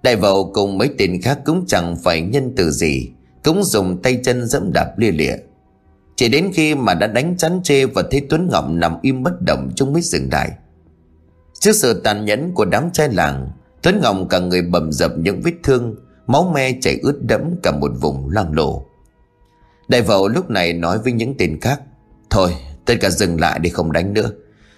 [0.04, 3.10] Đại vậu cùng mấy tên khác cũng chẳng phải nhân từ gì,
[3.44, 5.36] Cũng dùng tay chân dẫm đạp lia lịa.
[6.16, 9.42] Chỉ đến khi mà đã đánh chắn chê Và thấy Tuấn ngọng nằm im bất
[9.42, 10.52] động Chúng mới dừng lại
[11.60, 13.50] Trước sự tàn nhẫn của đám trai làng,
[13.84, 15.96] Tuấn ngọng cả người bầm dập những vết thương,
[16.28, 18.86] Máu me chảy ướt đẫm cả một vùng loang lổ.
[19.88, 21.82] Đại vậu lúc này nói với những tên khác,
[22.30, 24.32] Thôi tất cả dừng lại để không đánh nữa.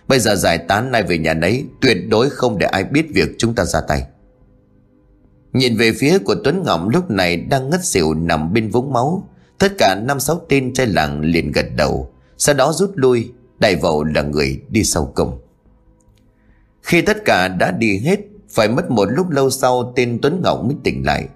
[0.07, 3.29] Bây giờ giải tán nay về nhà nấy, Tuyệt đối không để ai biết việc
[3.37, 4.03] chúng ta ra tay.
[5.53, 9.29] Nhìn về phía của Tuấn Ngọng lúc này đang ngất xỉu nằm bên vũng máu.
[9.57, 13.75] Tất cả năm sáu tên trai làng liền gật đầu, Sau đó rút lui Đại
[13.75, 15.39] vậu là người đi sau cùng.
[16.81, 20.67] Khi tất cả đã đi hết, Phải mất một lúc lâu sau Tên Tuấn Ngọng
[20.67, 21.27] mới tỉnh lại.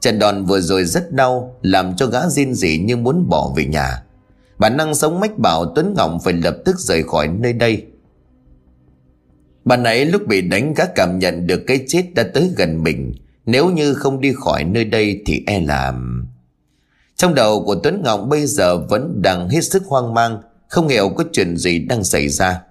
[0.00, 3.64] Trận đòn vừa rồi rất đau, Làm cho gã riêng gì như muốn bỏ về
[3.66, 4.02] nhà.
[4.58, 7.86] Bản năng sống mách bảo Tuấn Ngọc phải lập tức rời khỏi nơi đây.
[9.64, 13.14] Bà nãy lúc bị đánh gã cảm nhận được cái chết đã tới gần mình.
[13.46, 16.26] Nếu như không đi khỏi nơi đây thì e làm.
[17.16, 21.08] Trong đầu của Tuấn Ngọc bây giờ vẫn đang hết sức hoang mang, Không hiểu
[21.08, 22.62] có chuyện gì đang xảy ra.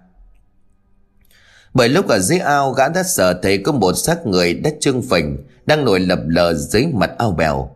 [1.73, 5.01] Bởi lúc ở dưới ao, gã đã sợ thấy có một xác người đã trương
[5.01, 7.74] phình, Đang nổi lập lờ dưới mặt ao bèo.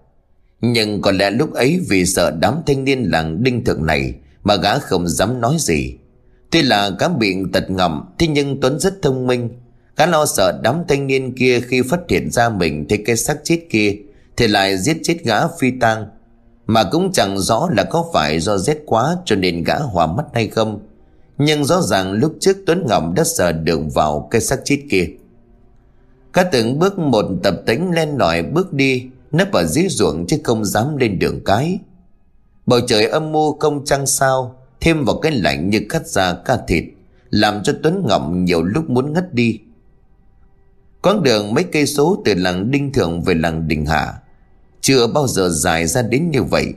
[0.61, 4.55] Nhưng có lẽ lúc ấy vì sợ đám thanh niên làng đinh thượng này Mà
[4.55, 5.95] gã không dám nói gì.
[6.51, 9.49] Tuy là gã bị tật ngầm, Thế nhưng Tuấn rất thông minh.
[9.97, 13.37] Gã lo sợ đám thanh niên kia khi phát hiện ra mình thấy cái xác
[13.43, 13.95] chết kia,
[14.37, 16.07] Thì lại giết chết gã phi tang.
[16.67, 20.25] Mà cũng chẳng rõ là có phải do rét quá cho nên gã hòa mắt
[20.33, 20.79] hay không.
[21.37, 25.07] Nhưng rõ ràng lúc trước Tuấn Ngọc đã sờ đường vào cây xác chết kia.
[26.33, 30.37] Cả từng bước một tập tính lên nổi bước đi Nấp ở dưới ruộng chứ
[30.43, 31.79] không dám lên đường cái.
[32.65, 36.57] Bầu trời âm mưu không trăng sao, Thêm vào cái lạnh như cắt da ca
[36.67, 36.83] thịt,
[37.29, 39.59] Làm cho Tuấn ngậm nhiều lúc muốn ngất đi.
[41.01, 44.13] Quãng đường mấy cây số từ làng Đinh Thượng về làng Đình Hạ,
[44.81, 46.73] Chưa bao giờ dài ra đến như vậy.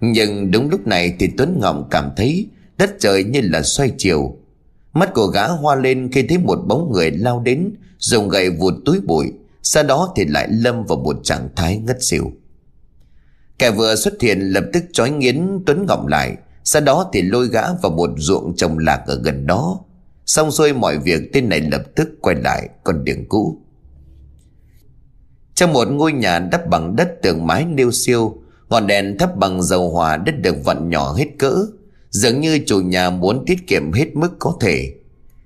[0.00, 2.48] Nhưng đúng lúc này thì Tuấn ngậm cảm thấy
[2.78, 4.36] Đất trời như là xoay chiều.
[4.92, 8.74] Mắt của gã hoa lên khi thấy một bóng người lao đến, Dùng gậy vụt
[8.84, 9.32] túi bụi.
[9.62, 12.32] Sau đó thì lại lâm vào một trạng thái ngất xỉu.
[13.58, 17.48] Kẻ vừa xuất hiện lập tức trói nghiến Tuấn Ngọc lại, Sau đó thì lôi
[17.48, 19.80] gã vào một ruộng trồng lạc ở gần đó.
[20.26, 23.62] Xong xuôi mọi việc, tên này lập tức quay lại con đường cũ.
[25.54, 29.62] Trong một ngôi nhà đắp bằng đất tường mái nêu siêu, Ngọn đèn thấp bằng
[29.62, 31.66] dầu hỏa đất được vặn nhỏ hết cỡ,
[32.10, 34.92] Dường như chủ nhà muốn tiết kiệm hết mức có thể.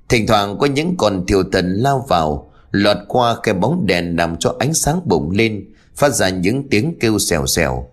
[0.09, 4.37] Thỉnh thoảng có những con thiều thần lao vào Lọt qua cái bóng đèn làm
[4.37, 7.89] cho ánh sáng bùng lên, Phát ra những tiếng kêu xèo xèo.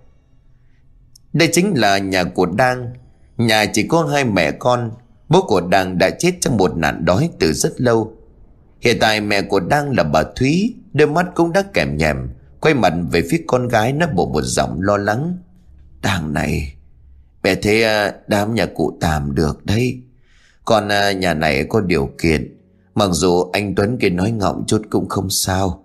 [1.33, 2.93] Đây chính là nhà của Đang.
[3.38, 4.91] Nhà chỉ có hai mẹ con,
[5.29, 8.17] Bố của Đang đã chết trong một nạn đói từ rất lâu.
[8.79, 12.73] Hiện tại mẹ của Đang là bà Thúy, Đôi mắt cũng đã kèm nhèm, Quay
[12.73, 15.38] mặt về phía con gái nó bộ một giọng lo lắng.
[16.01, 16.73] Đang này,
[17.43, 20.01] Mẹ thấy à, đám nhà cụ tạm được đấy.
[20.65, 22.52] Còn à, nhà này có điều kiện.
[22.95, 25.84] Mặc dù anh Tuấn kia nói ngọng chút cũng không sao,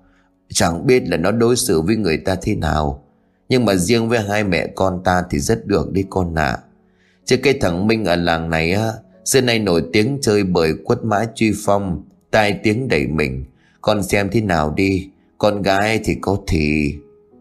[0.53, 3.03] Chẳng biết là nó đối xử với người ta thế nào.
[3.49, 6.44] Nhưng mà riêng với hai mẹ con ta thì rất được đi con ạ.
[6.44, 6.59] À.
[7.25, 8.92] Chứ cái thằng Minh ở làng này á,
[9.25, 13.44] Xưa nay nổi tiếng chơi bởi quất mã truy phong, Tai tiếng đẩy mình.
[13.81, 16.94] Con xem thế nào đi, Con gái thì có thì.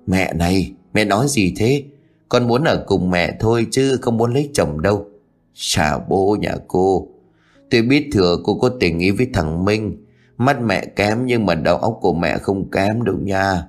[0.08, 1.84] Mẹ này, mẹ nói gì thế?
[2.30, 5.06] Con muốn ở cùng mẹ thôi chứ không muốn lấy chồng đâu.
[5.54, 7.08] Chà bố nhà cô
[7.72, 10.04] Tôi biết thừa cô có tình ý với thằng Minh,
[10.38, 13.64] Mắt mẹ kém nhưng mà đầu óc của mẹ không kém đâu nha.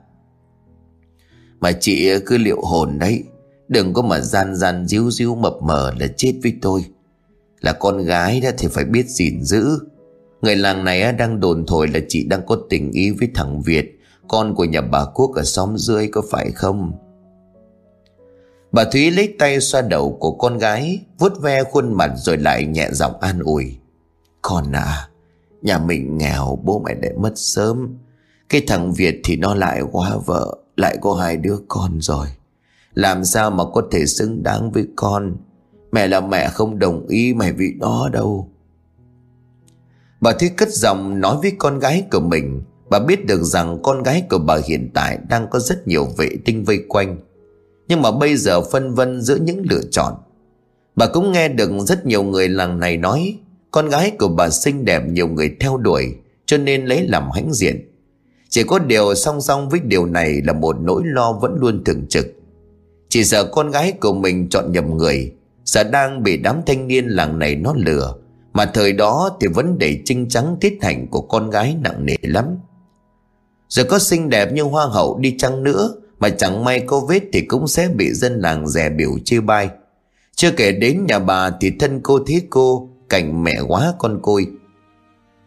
[1.60, 3.24] Mà chị cứ liệu hồn đấy,
[3.68, 6.84] Đừng có mà gian gian díu díu mập mờ là chết với tôi.
[7.60, 9.78] Là con gái đó thì phải biết gìn giữ.
[10.42, 13.94] Người làng này đang đồn thổi là chị đang có tình ý với thằng Việt,
[14.28, 16.92] Con của nhà bà Quốc ở xóm dưới có phải không?
[18.72, 22.64] Bà Thúy lấy tay xoa đầu của con gái, vuốt ve khuôn mặt rồi lại
[22.66, 23.76] nhẹ giọng an ủi.
[24.42, 25.08] Con à
[25.62, 27.96] Nhà mình nghèo, bố mẹ lại mất sớm.
[28.48, 32.26] Cái thằng Việt thì nó lại quá vợ, Lại có hai đứa con rồi.
[32.94, 35.36] Làm sao mà có thể xứng đáng với con?
[35.92, 38.48] Mẹ là mẹ không đồng ý mày vì nó đâu.
[40.20, 42.62] Bà Thúy cất giọng nói với con gái của mình.
[42.90, 46.28] Bà biết được rằng con gái của bà hiện tại đang có rất nhiều vệ
[46.44, 47.18] tinh vây quanh.
[47.88, 50.14] Nhưng mà bây giờ phân vân giữa những lựa chọn.
[50.96, 53.38] Bà cũng nghe được rất nhiều người làng này nói
[53.70, 56.14] con gái của bà xinh đẹp nhiều người theo đuổi,
[56.46, 57.92] Cho nên lấy làm hãnh diện.
[58.48, 62.06] Chỉ có điều song song với điều này là một nỗi lo vẫn luôn thường
[62.06, 62.26] trực.
[63.08, 65.32] Chỉ sợ con gái của mình chọn nhầm người
[65.64, 68.14] Sợ đang bị đám thanh niên làng này nó lừa,
[68.52, 72.16] Mà thời đó thì vấn đề trinh trắng tiết hạnh của con gái nặng nề
[72.22, 72.46] lắm.
[73.68, 77.22] Rồi có xinh đẹp như hoa hậu đi chăng nữa, Mà chẳng may có vết
[77.32, 79.68] thì cũng sẽ bị dân làng rẻ biểu chê bai.
[80.36, 84.46] Chưa kể đến nhà bà thì thân cô thế cô Cảnh mẹ quá con côi.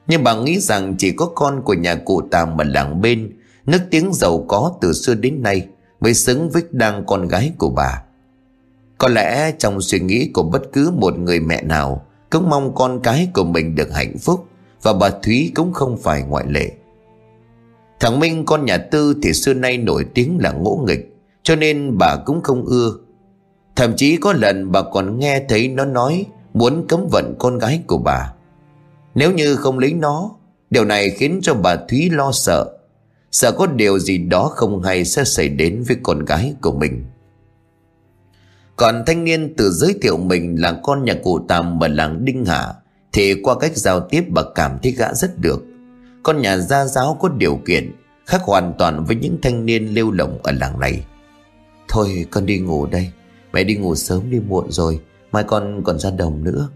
[0.08, 3.80] Nhưng bà nghĩ rằng chỉ có con của nhà cụ tàm mà làng bên, Nước
[3.91, 5.67] tiếng giàu có từ xưa đến nay
[6.00, 8.04] Mới xứng với đang con gái của bà.
[8.97, 13.00] Có lẽ trong suy nghĩ của bất cứ một người mẹ nào, Cũng mong con
[13.04, 14.45] cái của mình được hạnh phúc
[14.82, 16.71] Và bà Thúy cũng không phải ngoại lệ.
[18.00, 21.97] Thằng Minh, con nhà Tư thì xưa nay nổi tiếng là ngỗ nghịch, Cho nên
[21.97, 22.93] bà cũng không ưa.
[23.76, 27.84] Thậm chí có lần bà còn nghe thấy nó nói Muốn cấm vận con gái
[27.88, 28.34] của bà.
[29.16, 30.32] Nếu như không lấy nó,
[30.72, 32.78] Điều này khiến cho bà Thúy lo sợ.
[33.32, 37.06] Sợ có điều gì đó không hay sẽ xảy đến với con gái của mình.
[38.76, 42.46] Còn thanh niên tự giới thiệu mình là con nhà cụ Tàm ở làng Đinh
[42.46, 42.74] Hạ,
[43.14, 45.66] Thì qua cách giao tiếp bà cảm thấy gã rất được.
[46.24, 47.92] Con nhà gia giáo có điều kiện,
[48.26, 51.06] Khác hoàn toàn với những thanh niên lêu lỏng ở làng này.
[51.88, 53.12] Thôi, con đi ngủ đây.
[53.54, 55.00] Mẹ đi ngủ sớm đi muộn rồi.
[55.32, 56.70] Mai con còn ra đồng nữa.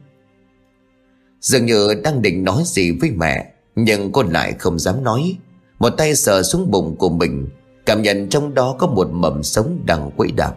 [1.42, 5.38] Dường như đang định nói gì với mẹ, Nhưng cô lại không dám nói.
[5.80, 7.48] Một tay sờ xuống bụng của mình,
[7.86, 10.56] Cảm nhận trong đó có một mầm sống đang quẫy đạp.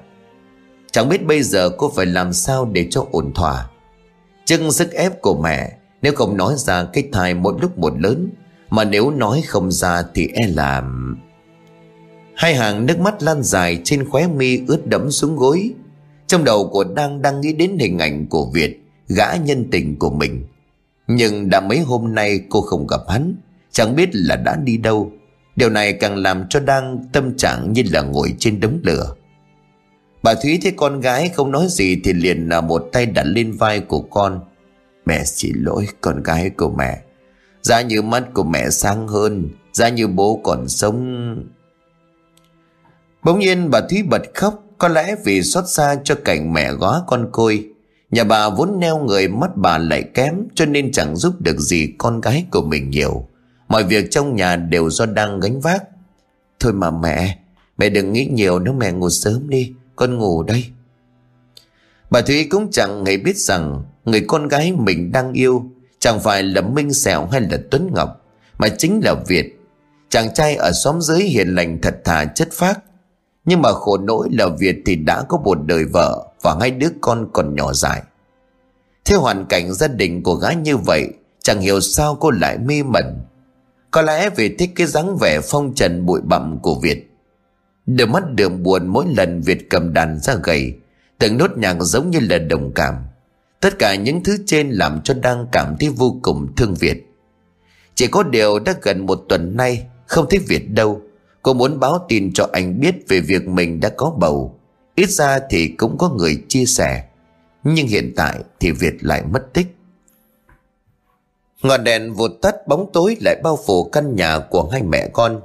[0.92, 3.70] Chẳng biết bây giờ cô phải làm sao để cho ổn thỏa.
[4.44, 8.30] Chưng sức ép của mẹ, Nếu không nói ra cái thai một lúc một lớn,
[8.70, 11.16] Mà nếu nói không ra thì e làm.
[12.34, 15.74] Hai hàng nước mắt lan dài trên khóe mi ướt đẫm xuống gối
[16.28, 20.10] trong đầu của Đang đang nghĩ đến hình ảnh của Việt, Gã nhân tình của
[20.10, 20.44] mình.
[21.06, 23.34] Nhưng đã mấy hôm nay cô không gặp hắn,
[23.72, 25.12] Chẳng biết là đã đi đâu.
[25.56, 29.14] Điều này càng làm cho Đang tâm trạng như là ngồi trên đống lửa.
[30.22, 33.52] Bà Thúy thấy con gái không nói gì Thì liền là một tay đặt lên
[33.52, 34.40] vai của con.
[35.06, 37.02] Mẹ xin lỗi con gái của mẹ.
[37.62, 41.44] Giá như mắt của mẹ sáng hơn, Giá như bố còn sống.
[43.22, 47.02] Bỗng nhiên bà Thúy bật khóc có lẽ vì xót xa cho cảnh mẹ góa
[47.06, 47.68] con côi,
[48.10, 51.92] Nhà bà vốn neo người mắt bà lại kém, Cho nên chẳng giúp được gì
[51.98, 53.28] con gái của mình nhiều.
[53.68, 55.82] Mọi việc trong nhà đều do đang gánh vác.
[56.60, 57.38] Thôi mà mẹ
[57.78, 60.64] Mẹ đừng nghĩ nhiều nếu mẹ ngủ sớm đi, Con ngủ đây.
[62.10, 65.64] Bà Thúy cũng chẳng hề biết rằng Người con gái mình đang yêu
[65.98, 68.24] Chẳng phải là Minh Sẹo hay là Tuấn Ngọc,
[68.58, 69.60] Mà chính là Việt.
[70.08, 72.78] Chàng trai ở xóm dưới hiền lành thật thà chất phác
[73.48, 76.88] nhưng mà khổ nỗi là Việt thì đã có một đời vợ Và hai đứa
[77.00, 78.02] con còn nhỏ dài
[79.04, 81.08] Theo hoàn cảnh gia đình của gái như vậy,
[81.42, 83.20] Chẳng hiểu sao cô lại mê mẩn.
[83.90, 87.10] Có lẽ vì thích cái dáng vẻ phong trần bụi bặm của Việt.
[87.86, 90.74] Đôi mắt đường buồn mỗi lần Việt cầm đàn ra gầy,
[91.18, 92.94] Từng nốt nhạc giống như là đồng cảm.
[93.60, 97.04] Tất cả những thứ trên làm cho đang cảm thấy vô cùng thương Việt.
[97.94, 101.00] Chỉ có điều đã gần một tuần nay, Không thấy Việt đâu.
[101.48, 104.58] Cô muốn báo tin cho anh biết về việc mình đã có bầu.
[104.94, 107.04] Ít ra thì cũng có người chia sẻ.
[107.64, 109.66] Nhưng hiện tại thì Việt lại mất tích.
[111.62, 115.40] Ngọn đèn vụt tắt, bóng tối lại bao phủ căn nhà của hai mẹ con.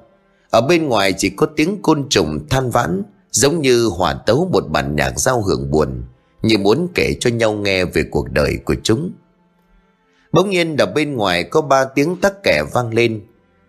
[0.49, 4.63] Ở bên ngoài chỉ có tiếng côn trùng than vãn, Giống như hòa tấu một
[4.69, 6.03] bản nhạc giao hưởng buồn,
[6.41, 9.11] Như muốn kể cho nhau nghe về cuộc đời của chúng.
[10.31, 13.21] Bỗng nhiên ở bên ngoài có ba tiếng tắc kẻ vang lên.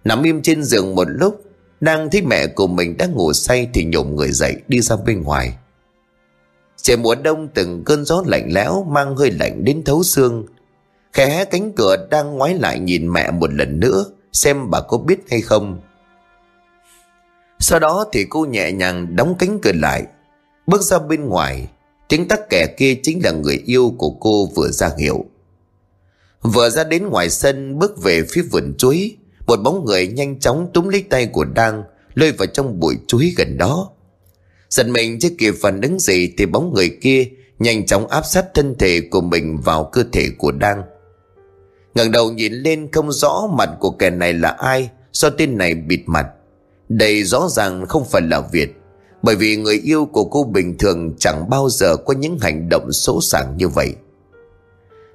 [0.04, 1.43] Nằm im trên giường một lúc
[1.84, 5.22] đang thấy mẹ của mình đang ngủ say Thì nhổm người dậy, đi ra bên
[5.22, 5.56] ngoài.
[6.76, 10.46] Trời mùa đông từng cơn gió lạnh lẽo Mang hơi lạnh đến thấu xương.
[11.12, 14.98] Khẽ hé cánh cửa đang ngoái lại nhìn mẹ một lần nữa, Xem bà có
[14.98, 15.80] biết hay không.
[17.58, 20.04] Sau đó thì cô nhẹ nhàng đóng cánh cửa lại,
[20.66, 21.68] Bước ra bên ngoài.
[22.08, 25.24] Tiếng tắc kẻ kia chính là người yêu của cô vừa ra hiệu.
[26.42, 29.16] Vừa ra đến ngoài sân, bước về phía vườn chuối.
[29.46, 31.82] Một bóng người nhanh chóng túm lấy tay của Đang
[32.14, 33.90] Lôi vào trong bụi chuối gần đó.
[34.70, 37.26] Giật mình chưa kịp phản ứng gì Thì bóng người kia
[37.58, 40.82] nhanh chóng áp sát thân thể của mình vào cơ thể của Đang
[41.94, 45.74] ngẩng đầu nhìn lên không rõ mặt của kẻ này là ai, Do tên này
[45.74, 46.26] bịt mặt.
[46.88, 48.74] Đây rõ ràng không phải là Việt,
[49.22, 52.92] Bởi vì người yêu của cô bình thường Chẳng bao giờ có những hành động
[52.92, 53.94] xấu sảng như vậy.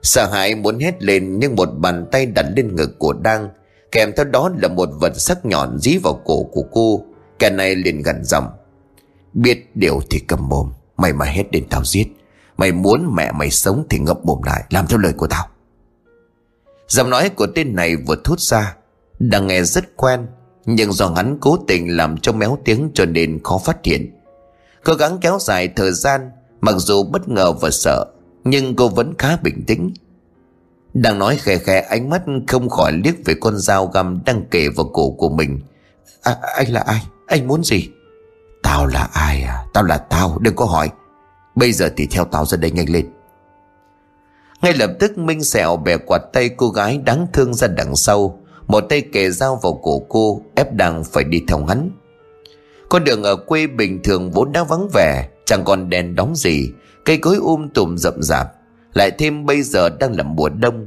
[0.02, 3.50] Sợ hãi muốn hét lên Nhưng một bàn tay đặt lên ngực của Đang
[3.92, 7.04] Kèm theo đó là một vật sắc nhọn dí vào cổ của cô.
[7.40, 8.48] Kẻ này liền gần giọng.
[9.34, 12.08] Biết điều thì cầm mồm, Mày mà hết đến tao giết.
[12.58, 15.48] Mày muốn mẹ mày sống thì ngậm mồm lại, Làm theo lời của tao.
[16.88, 18.76] Giọng nói của tên này vừa thốt ra,
[19.20, 20.28] Đang nghe rất quen,
[20.66, 24.12] Nhưng do hắn cố tình làm cho méo tiếng Cho nên khó phát hiện.
[24.84, 28.06] Cố gắng kéo dài thời gian, Mặc dù bất ngờ và sợ,
[28.44, 29.94] Nhưng cô vẫn khá bình tĩnh.
[30.94, 34.70] Đang nói khẽ khẽ ánh mắt không khỏi liếc về con dao găm đang kề
[34.70, 35.60] vào cổ của mình.
[36.24, 37.02] À, Anh là ai?
[37.28, 37.90] Anh muốn gì?
[38.64, 39.66] Tao là ai à?
[39.74, 40.90] Tao là tao, đừng có hỏi.
[41.56, 43.06] Bây giờ thì theo tao ra đây nhanh lên.
[44.62, 48.40] Ngay lập tức Minh Sẹo bẻ quạt tay cô gái đáng thương ra đằng sau.
[48.68, 51.92] Một tay kề dao vào cổ cô Ép đang phải đi theo hắn.
[52.90, 56.72] Con đường ở quê bình thường vốn đã vắng vẻ Chẳng còn đèn đóng gì.
[57.06, 58.48] Cây cối um tùm rậm rạp.
[58.94, 60.86] Lại thêm bây giờ đang là mùa đông.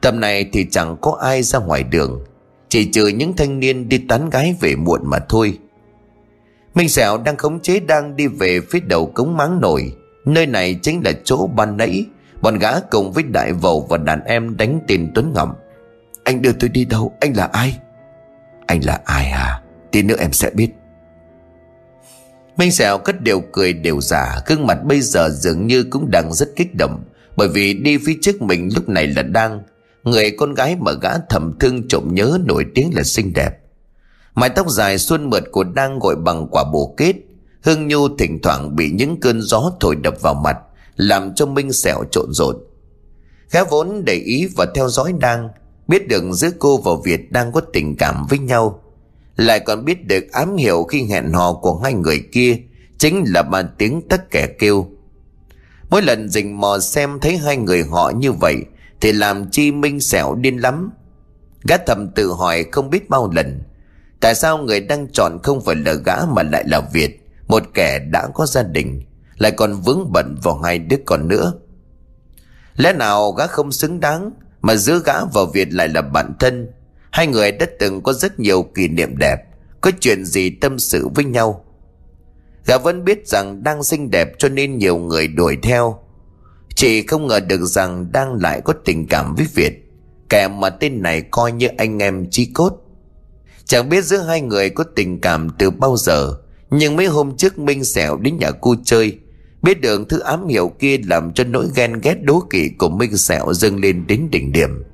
[0.00, 2.24] Tầm này thì chẳng có ai ra ngoài đường.
[2.68, 5.58] Chỉ trừ những thanh niên đi tán gái về muộn mà thôi.
[6.74, 9.92] Minh Sẹo đang khống chế đang đi về phía đầu cống máng nổi.
[10.24, 12.04] Nơi này chính là chỗ ban nãy.
[12.42, 15.52] Bọn gã cùng với đại vầu và đàn em đánh tên Tuấn Ngậm
[16.24, 17.12] Anh đưa tôi đi đâu?
[17.20, 17.78] Anh là ai?
[18.66, 19.62] Anh là ai à?
[19.90, 20.70] Tí nữa em sẽ biết.
[22.56, 24.36] Minh Sẹo cất đều cười đều giả.
[24.46, 27.04] Gương mặt bây giờ dường như cũng đang rất kích động.
[27.38, 29.62] Bởi vì đi phía trước mình lúc này là đang
[30.02, 33.50] Người con gái mà gã thầm thương trộm nhớ nổi tiếng là xinh đẹp
[34.34, 37.14] Mái tóc dài xuân mượt của đang gọi bằng quả bồ kết
[37.62, 40.56] Hương nhu thỉnh thoảng bị những cơn gió thổi đập vào mặt
[40.96, 42.56] làm cho Minh sẹo trộn rộn.
[43.50, 45.48] Gã vốn để ý và theo dõi đang,
[45.88, 48.82] biết được giữa cô và Việt đang có tình cảm với nhau.
[49.36, 52.56] Lại còn biết được ám hiểu khi hẹn hò của hai người kia
[52.98, 54.86] chính là ba tiếng tất kẻ kêu.
[55.90, 58.56] Mỗi lần rình mò xem thấy hai người họ như vậy,
[59.00, 60.90] thì làm chi Minh sẹo điên lắm.
[61.68, 63.60] Gã thầm tự hỏi không biết bao lần,
[64.20, 67.98] Tại sao người đang chọn không phải là gã mà lại là Việt, Một kẻ
[67.98, 69.02] đã có gia đình,
[69.38, 71.52] lại còn vướng bận vào hai đứa con nữa.
[72.76, 76.68] Lẽ nào gã không xứng đáng Mà giữa gã và Việt lại là bạn thân?
[77.10, 79.36] Hai người đã từng có rất nhiều kỷ niệm đẹp,
[79.80, 81.64] Có chuyện gì tâm sự với nhau?
[82.68, 85.98] Gã vẫn biết rằng đang xinh đẹp cho nên nhiều người đuổi theo
[86.74, 89.72] Chỉ không ngờ được rằng đang lại có tình cảm với Việt
[90.28, 92.72] Kẻ mà tên này coi như anh em chi cốt
[93.64, 96.36] Chẳng biết giữa hai người có tình cảm từ bao giờ
[96.70, 99.18] Nhưng mấy hôm trước Minh xẻo đến nhà cô chơi
[99.62, 103.16] Biết được thứ ám hiệu kia làm cho nỗi ghen ghét đố kỵ của Minh
[103.16, 104.84] Sẹo dâng lên đến đỉnh điểm.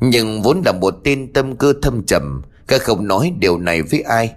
[0.00, 4.00] Nhưng vốn là một tên tâm cơ thâm trầm, các không nói điều này với
[4.00, 4.34] ai.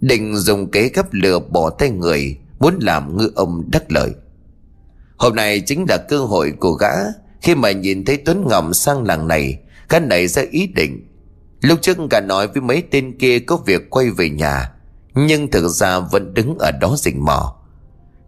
[0.00, 4.10] Định dùng kế gấp lừa bỏ tay người, muốn làm ngư ông đắc lợi.
[5.16, 6.92] Hôm nay chính là cơ hội của gã,
[7.42, 9.58] khi mà nhìn thấy Tuấn Ngọc sang làng này,
[9.88, 11.06] gã này ra ý định.
[11.60, 14.72] Lúc trước gã nói với mấy tên kia có việc quay về nhà,
[15.14, 17.60] nhưng thực ra vẫn đứng ở đó rình mò.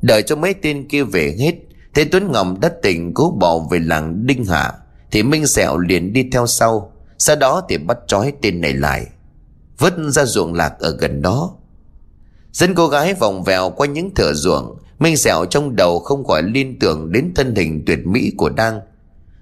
[0.02, 1.54] Đợi cho mấy tên kia về hết
[1.94, 4.72] Thế Tuấn Ngọc đã tỉnh cố bỏ về làng Đinh Hạ
[5.10, 9.06] Thì Minh Sẹo liền đi theo sau Sau đó thì bắt trói tên này lại
[9.78, 11.56] Vứt ra ruộng lạc ở gần đó
[12.52, 16.42] Dân cô gái vòng vèo qua những thửa ruộng, Minh Sẹo trong đầu không khỏi
[16.42, 18.80] liên tưởng đến thân hình tuyệt mỹ của Đăng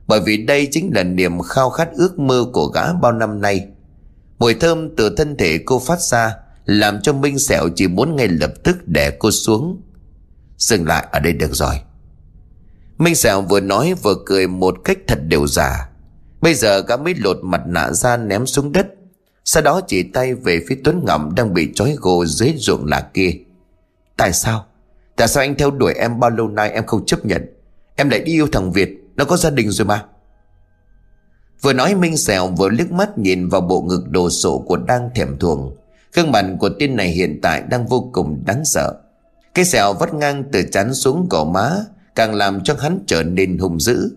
[0.06, 3.66] Bởi vì đây chính là niềm khao khát ước mơ của gã bao năm nay.
[4.38, 6.34] Mùi thơm từ thân thể cô phát ra,
[6.64, 9.82] Làm cho Minh Sẹo chỉ muốn ngay lập tức đè cô xuống.
[10.56, 11.74] Dừng lại ở đây được rồi.
[12.98, 15.88] Minh Sẹo vừa nói vừa cười một cách thật đều giả.
[16.40, 18.86] Bây giờ gã mới lột mặt nạ ra ném xuống đất.
[19.44, 23.10] Sau đó chỉ tay về phía Tuấn Ngọc đang bị trói gô dưới ruộng lạc
[23.14, 23.32] kia.
[24.16, 24.66] Tại sao?
[25.16, 27.46] Tại sao anh theo đuổi em bao lâu nay em không chấp nhận?
[27.96, 30.04] Em lại đi yêu thằng Việt, Nó có gia đình rồi mà.
[31.62, 35.10] Vừa nói Minh Sẹo vừa liếc mắt nhìn vào bộ ngực đồ sộ của đang
[35.14, 35.76] thèm thuồng.
[36.14, 38.94] Gương mặt của tên này hiện tại đang vô cùng đáng sợ.
[39.54, 41.84] Cái sẹo vắt ngang từ chán xuống cổ má,
[42.14, 44.16] Càng làm cho hắn trở nên hung dữ.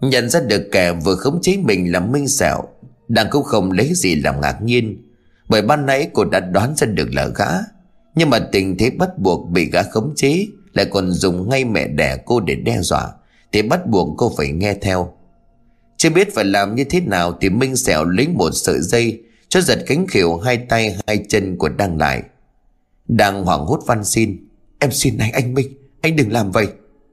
[0.00, 2.62] Nhận ra được kẻ vừa khống chế mình là Minh Sẹo
[3.08, 5.02] đang cũng không lấy gì làm ngạc nhiên.
[5.48, 7.46] Bởi ban nãy cô đã đoán ra được là gã.
[8.14, 11.88] Nhưng mà tình thế bắt buộc bị gã khống chế Lại còn dùng ngay mẹ
[11.88, 13.12] đẻ cô để đe dọa,
[13.52, 15.12] Thì bắt buộc cô phải nghe theo.
[15.96, 19.60] Chưa biết phải làm như thế nào Thì Minh Sẹo lấy một sợi dây Cho
[19.60, 22.22] giật cánh khỉu hai tay hai chân của Đăng lại.
[23.08, 24.48] Đang hoảng hốt van xin,
[24.78, 26.66] Em xin anh anh Minh, Anh đừng làm vậy.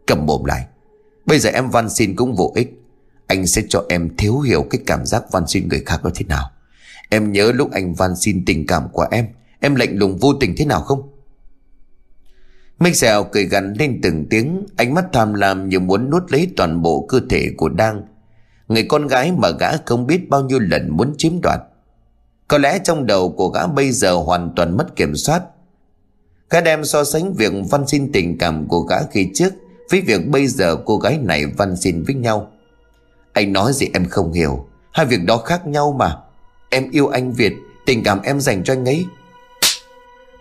[0.08, 0.66] Cầm mồm lại,
[1.26, 2.82] Bây giờ em van xin cũng vô ích.
[3.28, 6.26] Anh sẽ cho em thiếu hiểu cái cảm giác van xin người khác nó thế
[6.26, 6.51] nào.
[7.09, 9.28] Em nhớ lúc anh van xin tình cảm của em
[9.65, 11.09] Em lạnh lùng vô tình thế nào không?
[12.80, 16.47] Minh Sẹo cười gằn lên từng tiếng, Ánh mắt tham lam như muốn nuốt lấy
[16.57, 18.01] toàn bộ cơ thể của Đang.
[18.67, 21.59] Người con gái mà gã không biết bao nhiêu lần muốn chiếm đoạt.
[22.47, 25.43] Có lẽ trong đầu của gã bây giờ hoàn toàn mất kiểm soát.
[26.49, 29.53] Gã đem so sánh việc văn xin tình cảm của gã khi trước
[29.91, 32.51] Với việc bây giờ cô gái này văn xin với nhau.
[33.34, 34.65] Anh nói gì em không hiểu.
[34.91, 36.17] Hai việc đó khác nhau mà.
[36.69, 37.53] Em yêu anh Việt,
[37.86, 39.05] Tình cảm em dành cho anh ấy.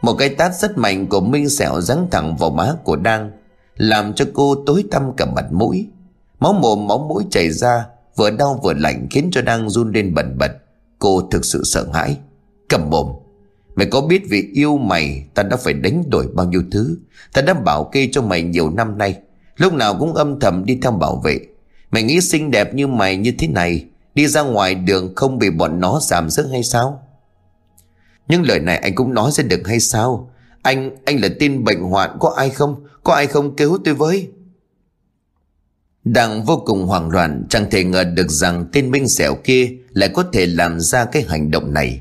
[0.03, 3.30] Một cái tát rất mạnh của Minh Sẹo giáng thẳng vào má của Đang,
[3.76, 5.88] Làm cho cô tối tăm cả mặt mũi.
[6.40, 7.86] Máu mồm, máu mũi chảy ra,
[8.16, 10.51] Vừa đau vừa lạnh khiến cho đang run lên bần bật.
[10.99, 12.16] Cô thực sự sợ hãi.
[12.68, 13.07] Cầm mồm.
[13.74, 16.99] Mày có biết vì yêu mày Ta đã phải đánh đổi bao nhiêu thứ?
[17.32, 19.18] Ta đã bảo kê cho mày nhiều năm nay.
[19.57, 21.40] Lúc nào cũng âm thầm đi theo bảo vệ.
[21.93, 25.51] Mày nghĩ xinh đẹp như mày như thế này Đi ra ngoài đường không bị
[25.51, 27.03] bọn nó giảm sức hay sao?
[28.28, 30.30] Nhưng lời này anh cũng nói ra được hay sao?
[30.62, 32.84] Anh, anh là tin bệnh hoạn Có ai không?
[33.05, 34.28] Có ai không cứu tôi với?
[36.05, 40.09] Đang vô cùng hoảng loạn Chẳng thể ngờ được rằng tên Minh Sẹo kia Lại
[40.09, 42.01] có thể làm ra cái hành động này.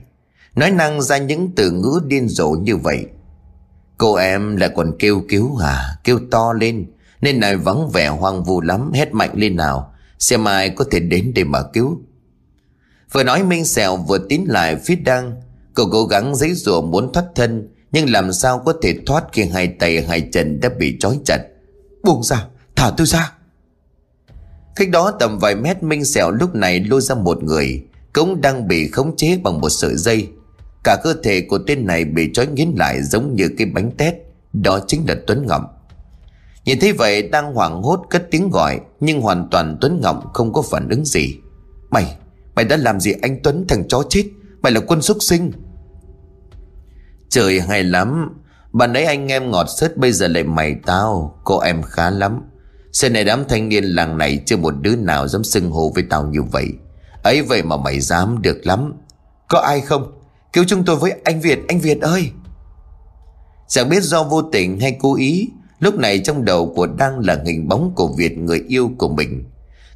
[0.55, 3.05] Nói năng ra những từ ngữ điên rồ như vậy.
[3.97, 6.85] Cô em lại còn kêu cứu à Kêu to lên.
[7.21, 10.99] Nên này vắng vẻ hoang vu lắm, Hét mạnh lên nào, Xem ai có thể
[10.99, 12.01] đến để mà cứu.
[13.11, 15.41] Vừa nói Minh Sẹo vừa tiến lại phía Đăng.
[15.73, 19.43] Cậu cố gắng giấy rùa muốn thoát thân, Nhưng làm sao có thể thoát khi
[19.43, 21.39] hai tay hai chân đã bị trói chặt.
[22.03, 22.45] Buông ra,
[22.75, 23.33] Thả tôi ra.
[24.75, 28.67] Cách đó tầm vài mét, Minh Sẹo lúc này lôi ra một người, Cũng đang
[28.67, 30.27] bị khống chế bằng một sợi dây.
[30.83, 34.13] Cả cơ thể của tên này bị trói nghiến lại giống như cái bánh tét,
[34.53, 35.80] Đó chính là Tuấn Ngọc.
[36.65, 40.53] Nhìn thấy vậy đang hoảng hốt cất tiếng gọi Nhưng hoàn toàn Tuấn Ngọc không
[40.53, 41.37] có phản ứng gì.
[41.89, 42.17] Mày,
[42.55, 44.23] mày đã làm gì anh Tuấn thằng chó chết?
[44.61, 45.51] Mày là quân xuất sinh.
[47.29, 48.29] Trời hay lắm
[48.73, 52.41] Bạn ấy anh em ngọt sớt bây giờ lại mày tao Cô em khá lắm.
[52.93, 56.03] Xe này đám thanh niên làng này chưa một đứa nào dám xưng hô với
[56.09, 56.67] tao như vậy.
[57.23, 58.93] Ấy vậy mà mày dám được lắm.
[59.49, 60.11] Có ai không?
[60.53, 62.31] Cứu chúng tôi với anh Việt Anh Việt ơi.
[63.67, 65.49] Chẳng biết do vô tình hay cố ý
[65.81, 69.43] Lúc này trong đầu của đang là hình bóng của Việt người yêu của mình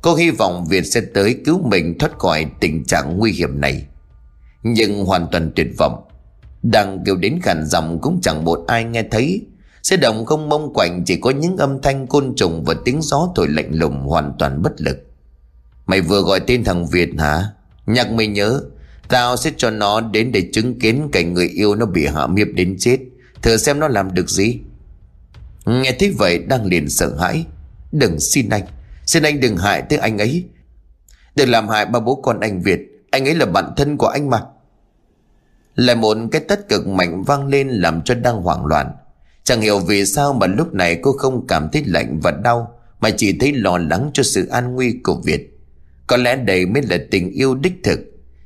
[0.01, 3.85] Cô hy vọng Việt sẽ tới cứu mình thoát khỏi tình trạng nguy hiểm này
[4.63, 6.03] Nhưng hoàn toàn tuyệt vọng
[6.63, 9.41] Đang kêu đến khản giọng cũng chẳng một ai nghe thấy
[9.85, 13.29] Xe động không mông quạnh chỉ có những âm thanh côn trùng và tiếng gió
[13.35, 14.97] thổi lạnh lùng hoàn toàn bất lực.
[15.85, 17.43] Mày vừa gọi tên thằng Việt hả?
[17.85, 18.61] Nhắc mày nhớ,
[19.09, 22.47] tao sẽ cho nó đến để chứng kiến cảnh người yêu nó bị hạ miếp
[22.53, 22.97] đến chết.
[23.41, 24.59] Thử xem nó làm được gì.
[25.65, 27.45] Nghe thấy vậy đang liền sợ hãi.
[27.91, 28.63] Đừng xin anh,
[29.05, 30.45] xin anh đừng hại tới anh ấy.
[31.35, 32.79] Đừng làm hại ba bố con anh Việt,
[33.11, 34.41] anh ấy là bạn thân của anh mà.
[35.75, 38.91] Lại một cái tất cực mạnh vang lên làm cho đang hoảng loạn.
[39.45, 43.09] Chẳng hiểu vì sao mà lúc này cô không cảm thấy lạnh và đau Mà
[43.17, 45.59] chỉ thấy lo lắng cho sự an nguy của Việt
[46.07, 47.99] Có lẽ đây mới là tình yêu đích thực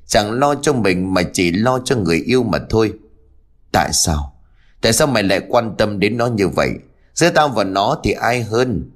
[0.07, 2.93] Chẳng lo cho mình mà chỉ lo cho người yêu mà thôi
[3.71, 4.33] Tại sao?
[4.81, 6.69] Tại sao mày lại quan tâm đến nó như vậy?
[7.19, 8.91] Giữa tao và nó thì ai hơn?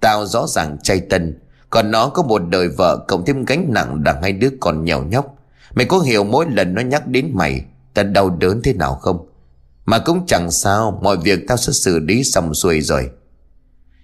[0.00, 1.38] Tao rõ ràng chay tân,
[1.70, 5.02] Còn nó có một đời vợ cộng thêm gánh nặng đằng hai đứa còn nhèo
[5.02, 5.36] nhóc.
[5.74, 7.64] Mày có hiểu mỗi lần nó nhắc đến mày,
[7.94, 9.28] Ta đau đớn thế nào không?
[9.84, 13.10] Mà cũng chẳng sao, Mọi việc tao sẽ xử lý xong xuôi rồi.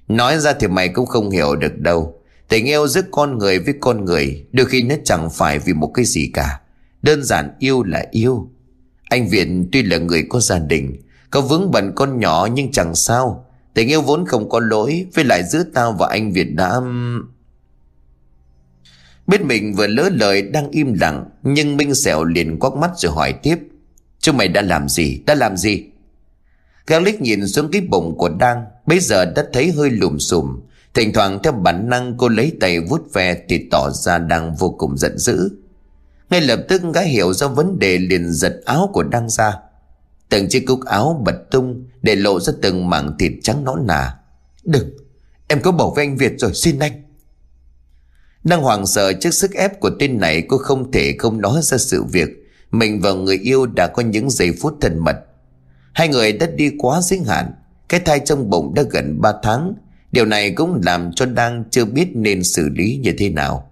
[0.09, 2.15] Nói ra thì mày cũng không hiểu được đâu.
[2.49, 5.91] Tình yêu giữa con người với con người, Đôi khi nó chẳng phải vì một
[5.95, 6.61] cái gì cả.
[7.03, 8.51] Đơn giản yêu là yêu.
[9.05, 12.95] Anh Viện tuy là người có gia đình, Có vướng bận con nhỏ nhưng chẳng
[12.95, 13.47] sao.
[13.75, 16.81] Tình yêu vốn không có lỗi, Với lại giữa tao và anh Việt đã
[19.27, 23.13] Biết mình vừa lỡ lời đang im lặng, Nhưng Minh Sẹo liền quắc mắt rồi
[23.13, 23.57] hỏi tiếp.
[24.19, 25.23] Chúng mày đã làm gì?
[25.27, 25.85] Đã làm gì?
[26.87, 30.61] Gã nhìn xuống cái bụng của Đang Bây giờ đã thấy hơi lùm xùm.
[30.95, 34.75] Thỉnh thoảng theo bản năng cô lấy tay vuốt ve Thì tỏ ra đang vô
[34.79, 35.49] cùng giận dữ.
[36.31, 39.53] Ngay lập tức gã hiểu ra vấn đề liền giật áo của Đăng ra.
[40.31, 44.17] Từng chiếc cúc áo bật tung Để lộ ra từng mảng thịt trắng nõn nà.
[44.65, 44.91] Đừng,
[45.49, 47.03] Em có bảo với anh Việt rồi xin anh.
[48.45, 51.79] Đang hoảng sợ trước sức ép của tên này Cô không thể không nói ra
[51.79, 52.29] sự việc.
[52.71, 55.17] Mình và người yêu đã có những giây phút thân mật.
[55.93, 57.53] Hai người đã đi quá giới hạn.
[57.89, 59.75] Cái thai trong bụng đã gần 3 tháng.
[60.13, 63.71] Điều này cũng làm cho Đang chưa biết nên xử lý như thế nào.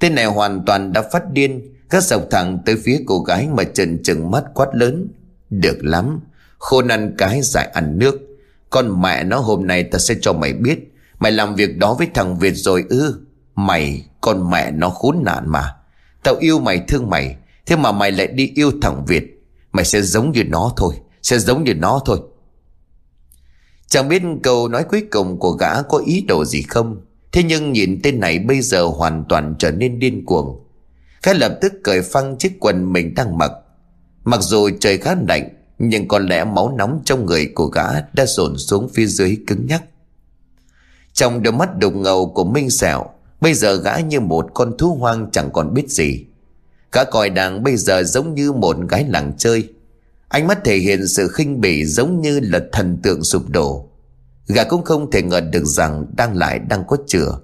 [0.00, 1.74] Tên này hoàn toàn đã phát điên.
[1.90, 5.08] Các dọc thẳng tới phía cô gái mà trần trừng mắt quát lớn.
[5.50, 6.20] Được lắm.
[6.58, 8.14] Khôn ăn cái dại ăn nước.
[8.70, 10.78] Con mẹ nó hôm nay ta sẽ cho mày biết.
[11.18, 13.20] Mày làm việc đó với thằng Việt rồi ư.
[13.54, 15.74] Mày, con mẹ nó khốn nạn mà.
[16.22, 17.36] Tao yêu mày, thương mày.
[17.66, 19.42] Thế mà mày lại đi yêu thằng Việt.
[19.72, 20.94] Mày sẽ giống như nó thôi.
[21.22, 22.18] Sẽ giống như nó thôi.
[23.86, 27.00] Chẳng biết câu nói cuối cùng của gã có ý đồ gì không?
[27.32, 30.64] Thế nhưng nhìn tên này bây giờ hoàn toàn trở nên điên cuồng.
[31.22, 33.52] Cái lập tức cởi phăng chiếc quần mình đang mặc.
[34.28, 35.48] Mặc dù trời khá lạnh,
[35.78, 39.66] Nhưng có lẽ máu nóng trong người của gã đã dồn xuống phía dưới cứng
[39.66, 39.82] nhắc.
[41.12, 43.04] Trong đôi mắt đục ngầu của Minh Sẹo,
[43.40, 46.24] Bây giờ gã như một con thú hoang chẳng còn biết gì.
[46.92, 49.68] Gã còi đàng bây giờ giống như một gái làng chơi.
[50.28, 53.88] Ánh mắt thể hiện sự khinh bỉ giống như là thần tượng sụp đổ.
[54.48, 57.38] Gã cũng không thể ngờ được rằng đang lại đang có chừa.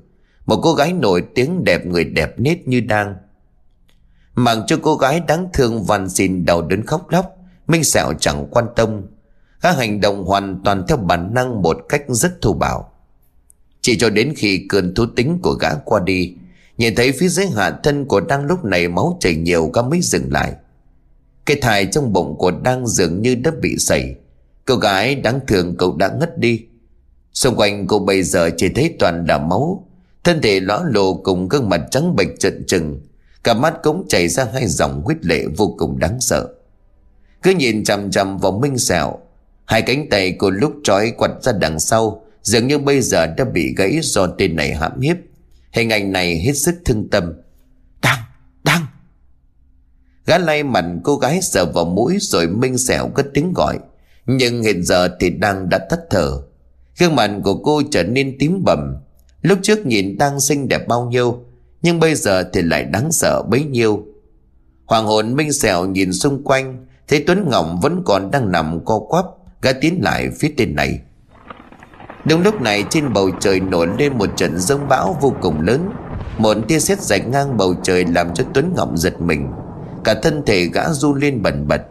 [0.46, 3.14] Một cô gái nổi tiếng đẹp người đẹp nết như đang.
[4.34, 8.46] Mặc cho cô gái đáng thương van xin đau đớn khóc lóc, Minh Sẹo chẳng
[8.50, 9.02] quan tâm.
[9.60, 12.92] Các hành động hoàn toàn theo bản năng một cách rất thô bạo.
[13.80, 16.36] Chỉ cho đến khi cơn thú tính của gã qua đi,
[16.78, 20.00] Nhìn thấy phía dưới hạ thân của đang lúc này máu chảy nhiều gã mới
[20.00, 20.52] dừng lại.
[21.46, 24.14] Cái thai trong bụng của đang dường như đã bị sẩy
[24.64, 26.60] Cô gái đáng thương cậu đã ngất đi.
[27.32, 29.88] Xung quanh cô bây giờ chỉ thấy toàn là máu.
[30.24, 33.00] Thân thể lõa lộ cùng gương mặt trắng bệch trận trừng.
[33.44, 36.48] Cả mắt cũng chảy ra hai dòng huyết lệ vô cùng đáng sợ.
[37.42, 39.18] Cứ nhìn chằm chằm vào Minh Sẹo,
[39.64, 43.44] Hai cánh tay cô lúc trói quặt ra đằng sau, Dường như bây giờ đã
[43.44, 45.16] bị gãy do tên này hãm hiếp.
[45.72, 47.32] Hình ảnh này hết sức thương tâm.
[48.02, 48.18] Đang
[48.64, 48.86] đang.
[50.26, 53.78] Gã lay mặt cô gái sờ vào mũi rồi minh Sẹo cất tiếng gọi.
[54.26, 56.42] Nhưng hiện giờ thì đang đã tắt thở
[56.98, 58.96] Gương mặt của cô trở nên tím bầm.
[59.42, 61.44] Lúc trước nhìn đang xinh đẹp bao nhiêu
[61.84, 64.04] nhưng bây giờ thì lại đáng sợ bấy nhiêu.
[64.86, 68.98] Hoàng hồn minh sẹo nhìn xung quanh, Thấy Tuấn Ngọc vẫn còn đang nằm co
[68.98, 69.24] quắp,
[69.62, 71.00] Gã tiến lại phía tên này.
[72.24, 75.90] Đúng lúc này, trên bầu trời nổi lên một trận rông bão vô cùng lớn.
[76.38, 79.48] Một tia sét rạch ngang bầu trời làm cho Tuấn Ngọc giật mình.
[80.04, 81.82] Cả thân thể gã du lên bần bật.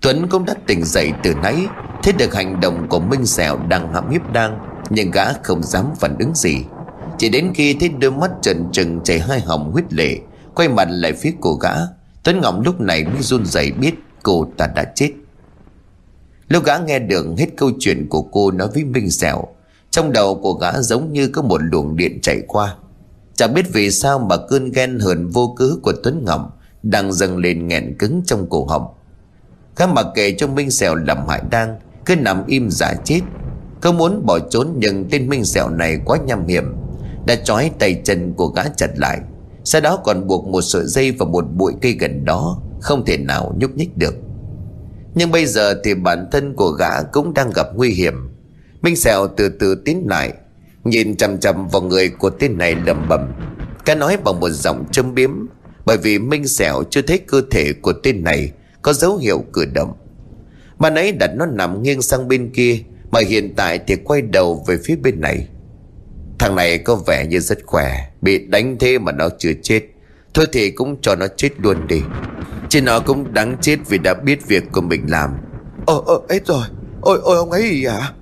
[0.00, 1.66] Tuấn cũng đã tỉnh dậy từ nãy,
[2.02, 4.58] Thấy được hành động của Minh Sẹo đang hãm hiếp đang,
[4.90, 6.64] Nhưng gã không dám phản ứng gì.
[7.18, 10.18] Chỉ đến khi thấy đôi mắt trần trừng chảy hai hồng huyết lệ,
[10.54, 11.70] Quay mặt lại phía cô gã,
[12.24, 15.10] Tuấn Ngọc lúc này mới run rẩy biết cô ta đã chết.
[16.48, 19.44] Lúc gã nghe được hết câu chuyện của cô nói với Minh Sẹo,
[19.90, 22.74] Trong đầu của gã giống như có một luồng điện chạy qua.
[23.34, 27.36] Chẳng biết vì sao mà cơn ghen hờn vô cớ của Tuấn Ngọc đang dâng
[27.36, 28.86] lên nghẹn cứng trong cổ họng.
[29.76, 33.20] Gã mặc kệ cho Minh Sẹo làm hại đang Cứ nằm im giả chết.
[33.80, 36.64] Không muốn bỏ trốn nhưng tên Minh Sẹo này quá nham hiểm
[37.28, 39.20] đã trói tay chân của gã chặt lại.
[39.64, 43.18] Sau đó còn buộc một sợi dây vào một bụi cây gần đó, Không thể
[43.18, 44.14] nào nhúc nhích được.
[45.14, 48.14] Nhưng bây giờ thì bản thân của gã cũng đang gặp nguy hiểm.
[48.82, 50.32] Minh Sẹo từ từ tiến lại,
[50.84, 53.32] Nhìn chằm chằm vào người của tên này lầm bầm.
[53.84, 55.30] Cái nói bằng một giọng châm biếm,
[55.84, 58.52] bởi vì Minh Sẹo chưa thấy cơ thể của tên này
[58.82, 59.92] Có dấu hiệu cử động.
[60.78, 62.78] Bạn ấy đặt nó nằm nghiêng sang bên kia,
[63.10, 65.48] Mà hiện tại thì quay đầu về phía bên này.
[66.38, 69.82] Thằng này có vẻ như rất khỏe Bị đánh thế mà nó chưa chết.
[70.34, 72.02] Thôi thì cũng cho nó chết luôn đi.
[72.68, 75.30] Chứ nó cũng đáng chết vì đã biết việc của mình làm.
[75.86, 76.64] Ờ ờ hết rồi.
[77.00, 78.12] Ôi ôi ông ấy gì hả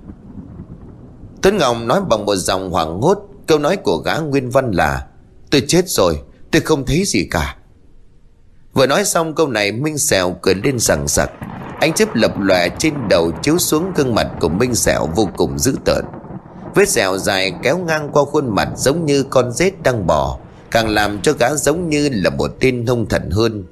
[1.41, 3.17] Tuấn Ngọc nói bằng một dòng hoảng hốt.
[3.47, 5.07] Câu nói của gã Nguyên Văn là
[5.51, 6.19] Tôi chết rồi
[6.51, 7.55] Tôi không thấy gì cả.
[8.73, 11.31] Vừa nói xong câu này Minh Sẹo cười lên sằng sặc
[11.79, 15.59] Ánh chớp lập lòe trên đầu chiếu xuống gương mặt của Minh Sẹo vô cùng
[15.59, 16.05] dữ tợn
[16.75, 20.39] Vết sẹo dài kéo ngang qua khuôn mặt giống như con rết đang bò,
[20.71, 23.63] Càng làm cho gã giống như là một tên hung thần hơn.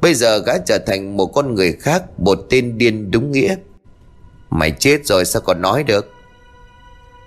[0.00, 3.56] Bây giờ gã trở thành một con người khác, Một tên điên đúng nghĩa.
[4.50, 6.10] Mày chết rồi sao còn nói được?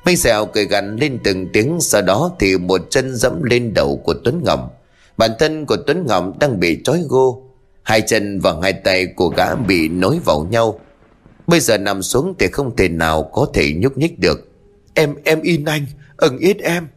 [0.05, 4.01] Minh Sẹo cười gằn lên từng tiếng, Sau đó thì một chân dẫm lên đầu
[4.03, 4.79] của Tuấn Ngọc
[5.17, 7.43] Bản thân của Tuấn Ngọc đang bị trói gô.
[7.83, 10.79] Hai chân và hai tay của gã bị nối vào nhau.
[11.47, 14.48] Bây giờ nằm xuống thì không thể nào có thể nhúc nhích được.
[14.99, 15.85] Em, em in anh
[16.17, 16.87] Ưng ít em.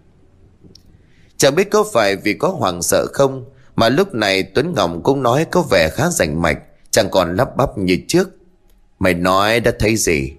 [1.36, 3.44] Chẳng biết có phải vì có hoàng sợ không
[3.76, 6.58] Mà lúc này Tuấn Ngọc cũng nói có vẻ khá rành mạch
[6.90, 8.28] Chẳng còn lắp bắp như trước.
[8.98, 10.32] Mày nói đã thấy gì?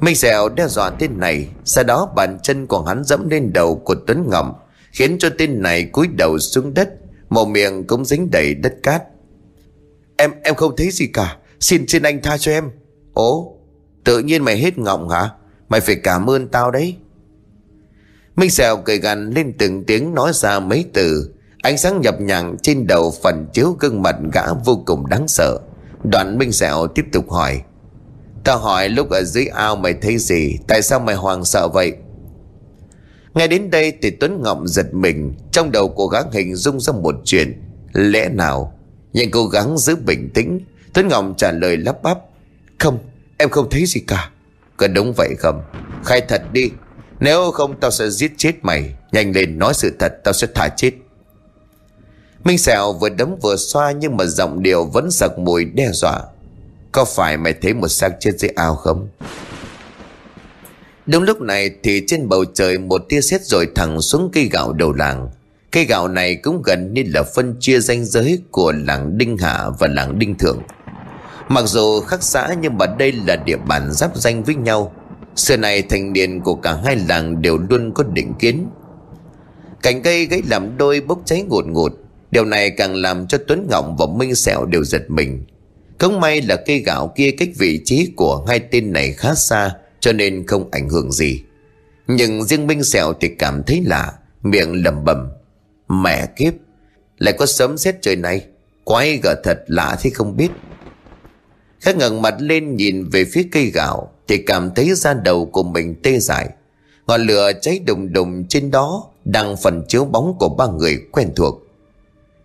[0.00, 3.76] Minh Dẻo đe dọa tên này Sau đó bàn chân của hắn dẫm lên đầu
[3.84, 6.88] của Tuấn Ngọc Khiến cho tên này cúi đầu xuống đất
[7.30, 9.02] Mồm miệng cũng dính đầy đất cát.
[10.16, 12.70] Em em không thấy gì cả Xin xin anh tha cho em.
[13.14, 13.56] Ố
[14.04, 15.30] Tự nhiên mày hết ngọng hả
[15.74, 16.96] Mày phải cảm ơn tao đấy.
[18.36, 21.34] Minh Sẹo cười gằn lên từng tiếng nói ra mấy từ.
[21.62, 25.58] Ánh sáng nhập nhằng trên đầu phần chiếu gương mặt gã vô cùng đáng sợ.
[26.04, 27.62] Đoạn Minh Sẹo tiếp tục hỏi,
[28.44, 30.58] Tao hỏi lúc ở dưới ao mày thấy gì?
[30.68, 31.92] Tại sao mày hoàng sợ vậy?
[33.34, 36.92] Ngay đến đây thì Tuấn Ngọc giật mình, Trong đầu cố gắng hình dung ra
[36.92, 37.62] một chuyện.
[37.92, 38.78] Lẽ nào
[39.12, 40.60] Nhưng cố gắng giữ bình tĩnh?
[40.92, 42.18] Tuấn Ngọc trả lời lắp bắp,
[42.78, 42.98] Không,
[43.38, 44.30] em không thấy gì cả.
[44.76, 45.62] Có đúng vậy không?
[46.04, 46.70] Khai thật đi.
[47.20, 48.94] Nếu không, tao sẽ giết chết mày.
[49.12, 50.92] Nhanh lên, nói sự thật, tao sẽ thả chết.
[52.44, 56.22] Minh Sẹo vừa đấm vừa xoa Nhưng mà giọng điệu vẫn sặc mùi đe dọa.
[56.92, 59.08] Có phải mày thấy một xác chết dưới ao không?
[61.06, 64.72] Đúng lúc này thì trên bầu trời một tia sét rồi thẳng xuống cây gạo
[64.72, 65.30] đầu làng.
[65.72, 69.64] Cây gạo này cũng gần như là phân chia ranh giới của làng Đinh Hạ
[69.78, 70.62] và làng Đinh Thượng.
[71.48, 74.92] Mặc dù khác xã nhưng mà đây là địa bàn giáp danh với nhau.
[75.36, 78.66] Xưa này thành niên của cả hai làng đều luôn có định kiến.
[79.82, 81.92] Cành cây gãy làm đôi bốc cháy ngột ngột.
[82.30, 85.44] Điều này càng làm cho Tuấn Ngọng và Minh Sẹo đều giật mình.
[85.98, 89.74] Không may là cây gạo kia cách vị trí của hai tên này khá xa,
[90.00, 91.42] Cho nên không ảnh hưởng gì.
[92.06, 95.30] Nhưng riêng Minh Sẹo thì cảm thấy lạ, Miệng lầm bầm
[95.88, 96.54] Mẹ kiếp,
[97.18, 98.44] Lại có sớm xét trời này,
[98.84, 100.48] Quái gở thật lạ thế không biết.
[101.84, 105.62] Khắc ngẩng mặt lên nhìn về phía cây gạo, Thì cảm thấy da đầu của
[105.62, 106.48] mình tê dại.
[107.06, 111.30] Ngọn lửa cháy đùng đùng trên đó Đang phần chiếu bóng của ba người quen
[111.36, 111.62] thuộc.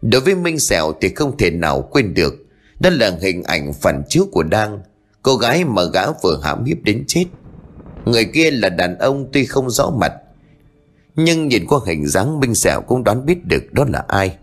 [0.02, 2.46] Đối với Minh Sẹo thì không thể nào quên được,
[2.80, 4.80] Đó là hình ảnh phản chiếu của Đang,
[5.24, 7.26] Cô gái mà gã vừa hãm hiếp đến chết.
[8.06, 10.14] Người kia là đàn ông tuy không rõ mặt,
[11.16, 14.38] Nhưng nhìn qua hình dáng Minh Sẹo cũng đoán biết được đó là ai.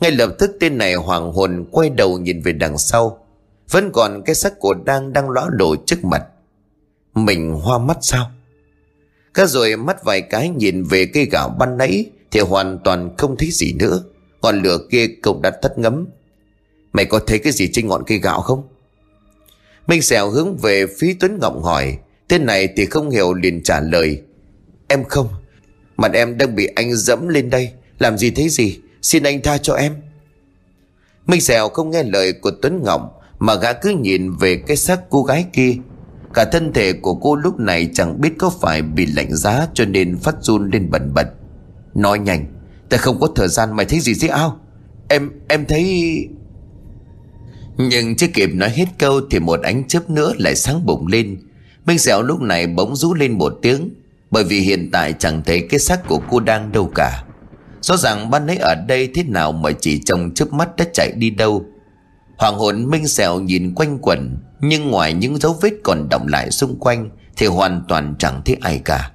[0.00, 3.23] Ngay lập tức tên này hoàng hồn quay đầu nhìn về đằng sau
[3.70, 6.22] vẫn còn cái xác của đang đang lõa đổ trước mặt.
[7.14, 8.30] Mình hoa mắt sao?
[9.34, 13.36] Cá rồi mắt vài cái nhìn về cây gạo ban nãy Thì hoàn toàn không
[13.36, 14.02] thấy gì nữa.
[14.42, 16.06] Ngọn lửa kia cũng đã tắt ngấm.
[16.92, 18.68] Mày có thấy cái gì trên ngọn cây gạo không?
[19.86, 21.98] Minh xèo hướng về phía Tuấn Ngọc hỏi.
[22.28, 24.22] Tên này thì không hiểu liền trả lời.
[24.88, 25.28] Em không.
[25.96, 27.70] Mặt em đang bị anh dẫm lên đây.
[27.98, 28.78] Làm gì thấy gì?
[29.02, 29.94] Xin anh tha cho em.
[31.26, 35.00] Minh Sẻo không nghe lời của Tuấn Ngọc mà gã cứ nhìn về cái xác
[35.10, 35.76] cô gái kia.
[36.34, 39.84] Cả thân thể của cô lúc này chẳng biết có phải bị lạnh giá cho
[39.84, 41.26] nên phát run lên bẩn bật.
[41.94, 42.46] Nói nhanh
[42.88, 44.60] Ta không có thời gian mày thấy gì dưới ao?
[45.08, 46.28] Em, em thấy...
[47.76, 51.36] Nhưng chưa kịp nói hết câu thì một ánh chớp nữa lại sáng bụng lên.
[51.86, 53.90] Minh Dẻo lúc này bỗng rú lên một tiếng
[54.30, 57.24] Bởi vì hiện tại chẳng thấy cái xác của cô đang đâu cả.
[57.80, 61.12] Rõ ràng ban nãy ở đây thế nào mà chỉ trong chớp mắt đã chạy
[61.16, 61.66] đi đâu.
[62.36, 66.50] Hoàng hồn minh sẹo nhìn quanh quẩn, Nhưng ngoài những dấu vết còn động lại
[66.50, 69.10] xung quanh Thì hoàn toàn chẳng thấy ai cả.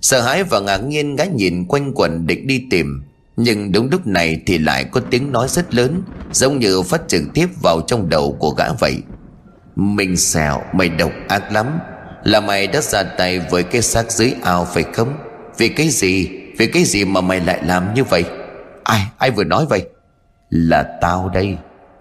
[0.00, 3.02] Sợ hãi và ngạc nhiên gái nhìn quanh quẩn định đi tìm,
[3.36, 6.02] Nhưng đúng lúc này thì lại có tiếng nói rất lớn,
[6.32, 8.96] Giống như phát trực tiếp vào trong đầu của gã vậy.
[9.76, 11.78] Minh sẹo mày độc ác lắm.
[12.24, 15.16] Là mày đã ra tay với cái xác dưới ao phải không?
[15.58, 16.28] Vì cái gì?
[16.58, 18.24] Vì cái gì mà mày lại làm như vậy?
[18.84, 19.86] Ai ai vừa nói vậy?
[20.50, 21.56] Là tao đây.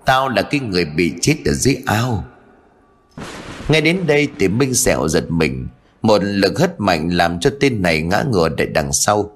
[0.05, 2.23] Tao là cái người bị chết ở dưới ao.
[3.69, 5.67] Nghe đến đây thì Minh Sẹo giật mình.
[6.01, 9.31] Một lực hất mạnh làm cho tên này ngã ngửa để đằng sau.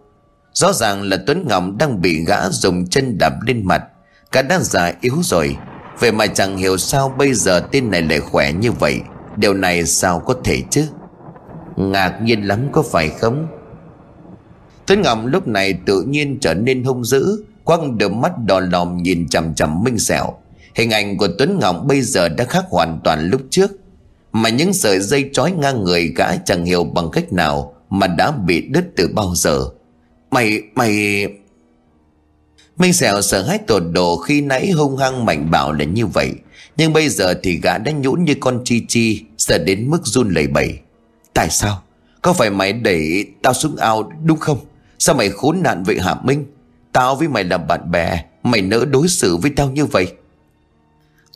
[0.53, 3.83] Rõ ràng là Tuấn Ngọc đang bị gã dùng chân đạp lên mặt.
[4.31, 5.57] Cả đang già yếu rồi.
[5.99, 8.99] Vậy mà chẳng hiểu sao bây giờ tên này lại khỏe như vậy.
[9.35, 10.87] Điều này sao có thể chứ?
[11.75, 13.47] Ngạc nhiên lắm có phải không?
[14.87, 18.97] Tuấn Ngọc lúc này tự nhiên trở nên hung dữ, Quăng đôi mắt đỏ lòm
[18.97, 20.33] nhìn chằm chằm Minh Sẹo.
[20.75, 23.71] Hình ảnh của Tuấn Ngọc bây giờ đã khác hoàn toàn lúc trước.
[24.31, 28.31] Mà những sợi dây trói ngang người gã chẳng hiểu bằng cách nào Mà đã
[28.31, 29.69] bị đứt từ bao giờ.
[30.31, 31.25] Mày, mày...
[32.77, 36.31] Minh Sẹo sợ hãi tột độ khi nãy hung hăng mạnh bạo là như vậy.
[36.77, 40.29] Nhưng bây giờ thì gã đã nhũn như con chi chi Sợ đến mức run
[40.29, 40.79] lẩy bẩy.
[41.33, 41.83] Tại sao?
[42.21, 44.57] Có phải mày đẩy tao xuống ao đúng không?
[44.99, 46.45] Sao mày khốn nạn vậy hả Minh?
[46.91, 50.07] Tao với mày là bạn bè Mày nỡ đối xử với tao như vậy?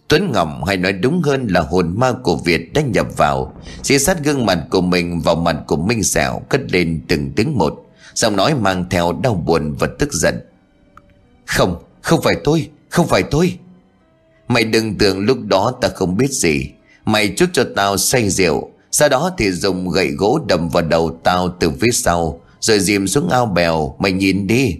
[0.10, 3.54] Tuấn Ngọc hay nói đúng hơn là hồn ma của Việt đã nhập vào.
[3.84, 7.58] Xì sát gương mặt của mình vào mặt của Minh Sẹo Cất lên từng tiếng
[7.58, 10.40] một Giọng nói mang theo đau buồn và tức giận.
[11.46, 13.58] Không, không phải tôi, không phải tôi.
[14.48, 16.72] Mày đừng tưởng lúc đó ta không biết gì.
[17.06, 21.20] Mày chút cho tao say rượu Sau đó thì dùng gậy gỗ đầm vào đầu
[21.24, 24.76] tao từ phía sau Rồi dìm xuống ao bèo Mày nhìn đi.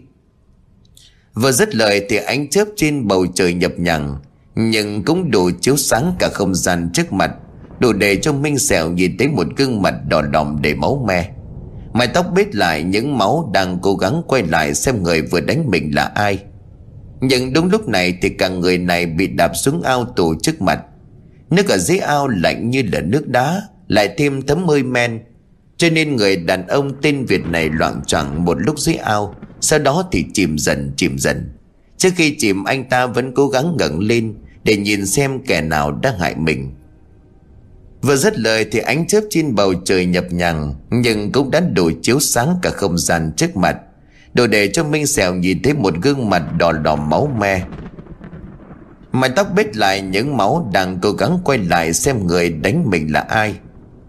[1.34, 4.18] Vừa dứt lời thì ánh chớp trên bầu trời nhập nhằng.
[4.62, 7.32] Nhưng cũng đủ chiếu sáng cả không gian trước mặt,
[7.80, 11.30] Đủ để cho Minh Sẹo nhìn thấy một gương mặt đỏ đỏng đầy máu me.
[11.94, 15.70] Mái tóc bết lại những máu đang cố gắng quay lại xem người vừa đánh
[15.70, 16.40] mình là ai.
[17.22, 20.80] Nhưng đúng lúc này thì cả người này bị đạp xuống ao tù trước mặt.
[21.50, 25.22] Nước ở dưới ao lạnh như là nước đá, Lại thêm thấm hơi men.
[25.78, 29.80] Cho nên người đàn ông tên Việt này loạn choạng một lúc dưới ao, Sau
[29.80, 31.50] đó thì chìm dần chìm dần.
[31.98, 34.34] Trước khi chìm, anh ta vẫn cố gắng ngẩng lên
[34.64, 36.72] để nhìn xem kẻ nào đã hại mình.
[38.02, 41.92] Vừa dứt lời thì ánh chớp trên bầu trời nhập nhằng, Nhưng cũng đã đủ
[42.02, 43.78] chiếu sáng cả không gian trước mặt,
[44.34, 47.64] Đủ để cho Minh Sẹo nhìn thấy một gương mặt đỏ đỏ máu me.
[49.12, 53.14] Mái tóc bết lại những máu đang cố gắng quay lại xem người đánh mình
[53.14, 53.56] là ai.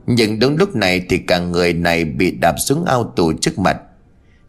[0.07, 3.81] Nhưng đúng lúc này thì cả người này bị đạp xuống ao tù trước mặt.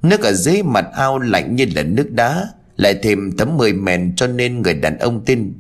[0.02, 4.14] Nước ở dưới mặt ao lạnh như là nước đá, Lại thêm tấm mười mèn
[4.16, 5.54] cho nên người đàn ông tin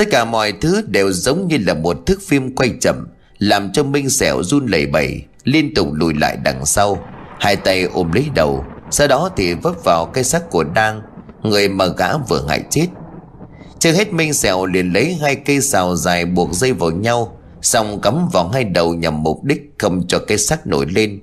[0.00, 3.82] Tất cả mọi thứ đều giống như là một thước phim quay chậm, Làm cho
[3.82, 6.98] Minh Sẹo run lẩy bẩy, Liên tục lùi lại đằng sau.
[7.40, 11.02] Hai tay ôm lấy đầu, Sau đó thì vấp vào cây xác của Đang,
[11.42, 12.86] Người mà gã vừa hại chết.
[13.78, 18.00] Chưa hết Minh Sẹo liền lấy hai cây xào dài buộc dây vào nhau, Xong
[18.00, 21.20] cắm vào hai đầu nhằm mục đích không cho cái xác nổi lên.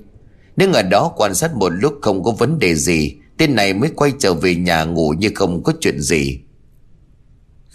[0.56, 3.90] Đứng ở đó quan sát một lúc không có vấn đề gì, Tên này mới
[3.96, 6.40] quay trở về nhà ngủ như không có chuyện gì.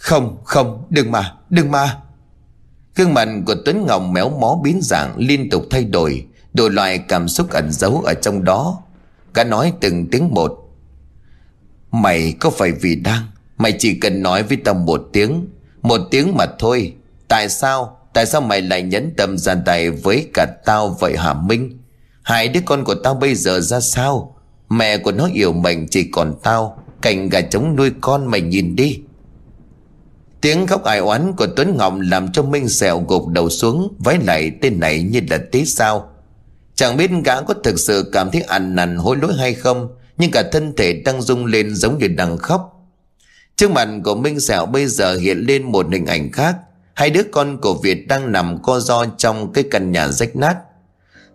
[0.03, 1.97] Không, không, đừng mà, đừng mà.
[2.95, 6.97] Gương mặt của Tuấn Ngọc méo mó biến dạng liên tục thay đổi Đổi loại
[6.97, 8.81] cảm xúc ẩn giấu ở trong đó.
[9.33, 10.53] Cả nói từng tiếng một.
[11.91, 13.27] Mày có phải vì đang?
[13.57, 15.47] Mày chỉ cần nói với tao một tiếng.
[15.81, 16.93] Một tiếng mà thôi.
[17.27, 17.97] Tại sao?
[18.13, 21.79] Tại sao mày lại nhấn tâm ra tay với cả tao vậy hả Minh?
[22.23, 24.35] Hai đứa con của tao bây giờ ra sao?
[24.69, 26.83] Mẹ của nó yêu mình chỉ còn tao.
[27.01, 28.99] Cành gà trống nuôi con mày nhìn đi.
[30.43, 34.17] Tiếng khóc ai oán của Tuấn Ngọc làm cho Minh sẹo gục đầu xuống, Vái
[34.25, 36.09] lại tên này như là tí sao.
[36.75, 40.31] Chẳng biết gã có thực sự cảm thấy ăn nằn hối lỗi hay không, Nhưng
[40.31, 42.89] cả thân thể đang rung lên giống như đang khóc.
[43.55, 46.55] Trước mặt của Minh Sẹo bây giờ hiện lên một hình ảnh khác.
[46.93, 50.55] Hai đứa con của Việt đang nằm co ro trong cái căn nhà rách nát.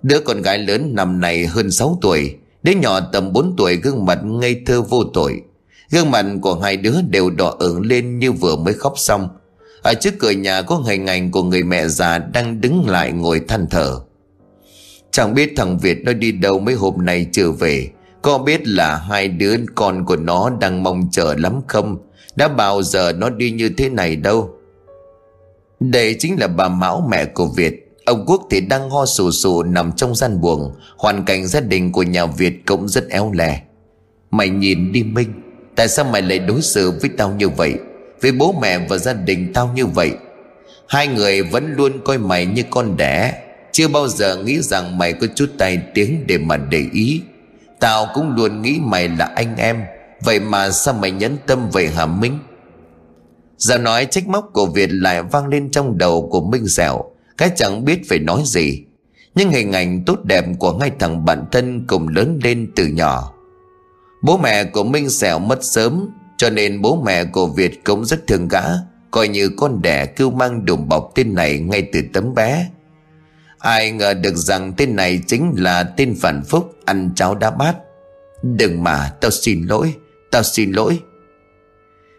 [0.02, 4.06] Đứa con gái lớn năm này hơn 6 tuổi, Đứa nhỏ tầm 4 tuổi gương
[4.06, 5.42] mặt ngây thơ vô tội.
[5.90, 9.28] Gương mặt của hai đứa đều đỏ ửng lên như vừa mới khóc xong.
[9.82, 13.40] Ở trước cửa nhà có hình ảnh của người mẹ già đang đứng lại ngồi
[13.48, 14.00] than thở.
[15.10, 17.88] Chẳng biết thằng Việt nó đi đâu mấy hôm nay trở về.
[18.22, 21.96] Có biết là hai đứa con của nó đang mong chờ lắm không?
[22.36, 24.50] Đã bao giờ nó đi như thế này đâu?
[25.80, 27.84] Đây chính là bà Mão, mẹ của Việt.
[28.04, 30.74] Ông Quốc thì đang ho sù sù nằm trong gian buồng.
[30.96, 33.62] Hoàn cảnh gia đình của nhà Việt cũng rất éo lè
[34.30, 35.47] Mày nhìn đi Minh.
[35.78, 37.74] Tại sao mày lại đối xử với tao như vậy?
[38.20, 40.12] Với bố mẹ và gia đình tao như vậy?
[40.88, 43.42] Hai người vẫn luôn coi mày như con đẻ.
[43.72, 47.22] Chưa bao giờ nghĩ rằng mày có chút tài tiếng để mà để ý.
[47.80, 49.82] Tao cũng luôn nghĩ mày là anh em.
[50.20, 52.38] Vậy mà sao mày nhẫn tâm vậy hả Minh?
[53.58, 57.04] Giờ nói trách móc của Việt lại vang lên trong đầu của Minh Dẻo.
[57.36, 58.82] Cái chẳng biết phải nói gì.
[59.34, 63.34] Nhưng hình ảnh tốt đẹp của hai thằng bạn thân cùng lớn lên từ nhỏ.
[64.22, 68.26] Bố mẹ của Minh Sẹo mất sớm, Cho nên bố mẹ của Việt cũng rất
[68.26, 68.62] thương gã,
[69.10, 72.68] Coi như con đẻ cứu mang đùm bọc tên này ngay từ tấm bé.
[73.58, 77.76] Ai ngờ được rằng tên này chính là tên phản phúc ăn cháo đá bát.
[78.42, 79.94] Đừng mà, tao xin lỗi,
[80.30, 81.00] Tao xin lỗi.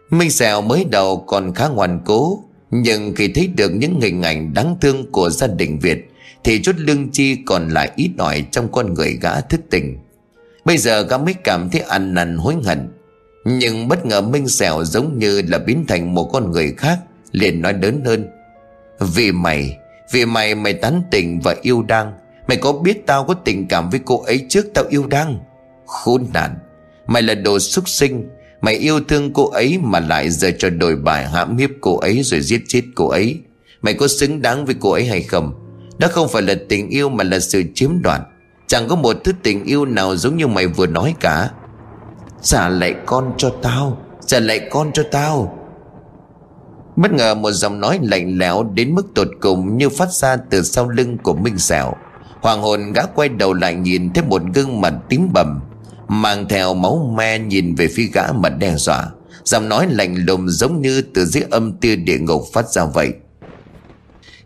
[0.09, 4.53] Minh Sẹo mới đầu còn khá ngoan cố, Nhưng khi thấy được những hình ảnh
[4.53, 6.11] đáng thương của gia đình Việt,
[6.43, 9.97] Thì chút lương chi còn lại ít ỏi trong con người gã thức tỉnh
[10.65, 12.89] Bây giờ gã mới cảm thấy ăn năn hối hận.
[13.45, 16.99] Nhưng bất ngờ Minh Sẹo giống như là biến thành một con người khác,
[17.31, 18.27] Liền nói lớn hơn.
[18.99, 19.77] Vì mày
[20.11, 22.13] Vì mày mày tán tình và yêu đang
[22.47, 25.39] Mày có biết tao có tình cảm với cô ấy trước tao yêu đang
[25.85, 26.55] Khốn nạn,
[27.07, 28.29] Mày là đồ súc sinh.
[28.61, 32.21] Mày yêu thương cô ấy mà lại giờ cho đổi bài hãm hiếp cô ấy
[32.23, 33.39] rồi giết chết cô ấy.
[33.81, 35.53] Mày có xứng đáng với cô ấy hay không?
[35.97, 38.21] Đó không phải là tình yêu mà là sự chiếm đoạt.
[38.69, 41.49] Chẳng có một thứ tình yêu nào giống như mày vừa nói cả
[42.41, 45.59] Trả lại con cho tao Trả lại con cho tao
[46.95, 50.63] Bất ngờ một giọng nói lạnh lẽo đến mức tột cùng như phát ra từ
[50.63, 51.93] sau lưng của Minh Sẹo.
[52.41, 55.61] Hoàng hồn gã quay đầu lại nhìn thấy một gương mặt tím bầm,
[56.07, 59.07] mang theo máu me nhìn về phía gã mà đe dọa.
[59.43, 63.13] Giọng nói lạnh lùng giống như từ dưới âm tia địa ngục phát ra vậy.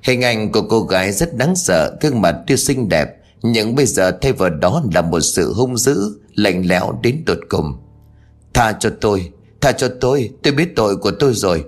[0.01, 3.07] Hình ảnh của cô gái rất đáng sợ, gương mặt tuy xinh đẹp,
[3.43, 7.39] nhưng bây giờ thay vào đó là một sự hung dữ, lạnh lẽo đến tột
[7.49, 7.73] cùng.
[8.53, 9.31] Tha cho tôi,
[9.61, 11.65] tha cho tôi, tôi biết tội của tôi rồi.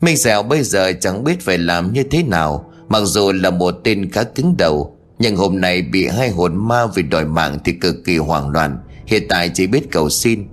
[0.00, 3.74] Minh Dẻo bây giờ chẳng biết phải làm như thế nào Mặc dù là một
[3.84, 7.72] tên khá cứng đầu Nhưng hôm nay bị hai hồn ma vì đòi mạng thì
[7.72, 10.46] cực kỳ hoảng loạn Hiện tại chỉ biết cầu xin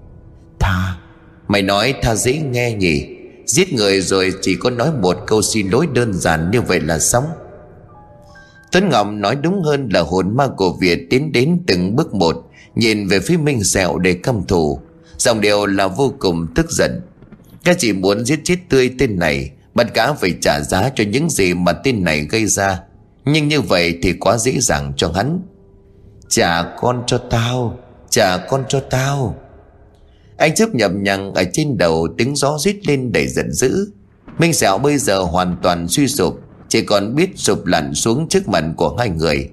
[0.60, 0.98] Tha
[1.48, 3.06] Mày nói tha dễ nghe nhỉ
[3.46, 7.00] Giết người rồi chỉ có nói một câu xin lỗi đơn giản như vậy là
[7.00, 7.24] xong
[8.76, 12.36] Tuấn Ngọc nói đúng hơn là hồn ma của Việt tiến đến từng bước một,
[12.76, 14.80] Nhìn về phía Minh Sẹo để căm thù.
[15.18, 17.02] Dòng điều là vô cùng tức giận.
[17.64, 21.30] Các chị muốn giết chết tươi tên này, Bắt cá phải trả giá cho những
[21.30, 22.80] gì mà tên này gây ra.
[23.26, 25.42] Nhưng như vậy thì quá dễ dàng cho hắn.
[26.30, 29.36] Trả con cho tao, Trả con cho tao.
[30.38, 33.92] Anh chấp nhầm nhằng ở trên đầu, Tiếng gió rít lên đầy giận dữ.
[34.40, 36.45] Minh Sẹo bây giờ hoàn toàn suy sụp.
[36.76, 39.50] Chỉ còn biết sụp lặn xuống trước mặt của hai người.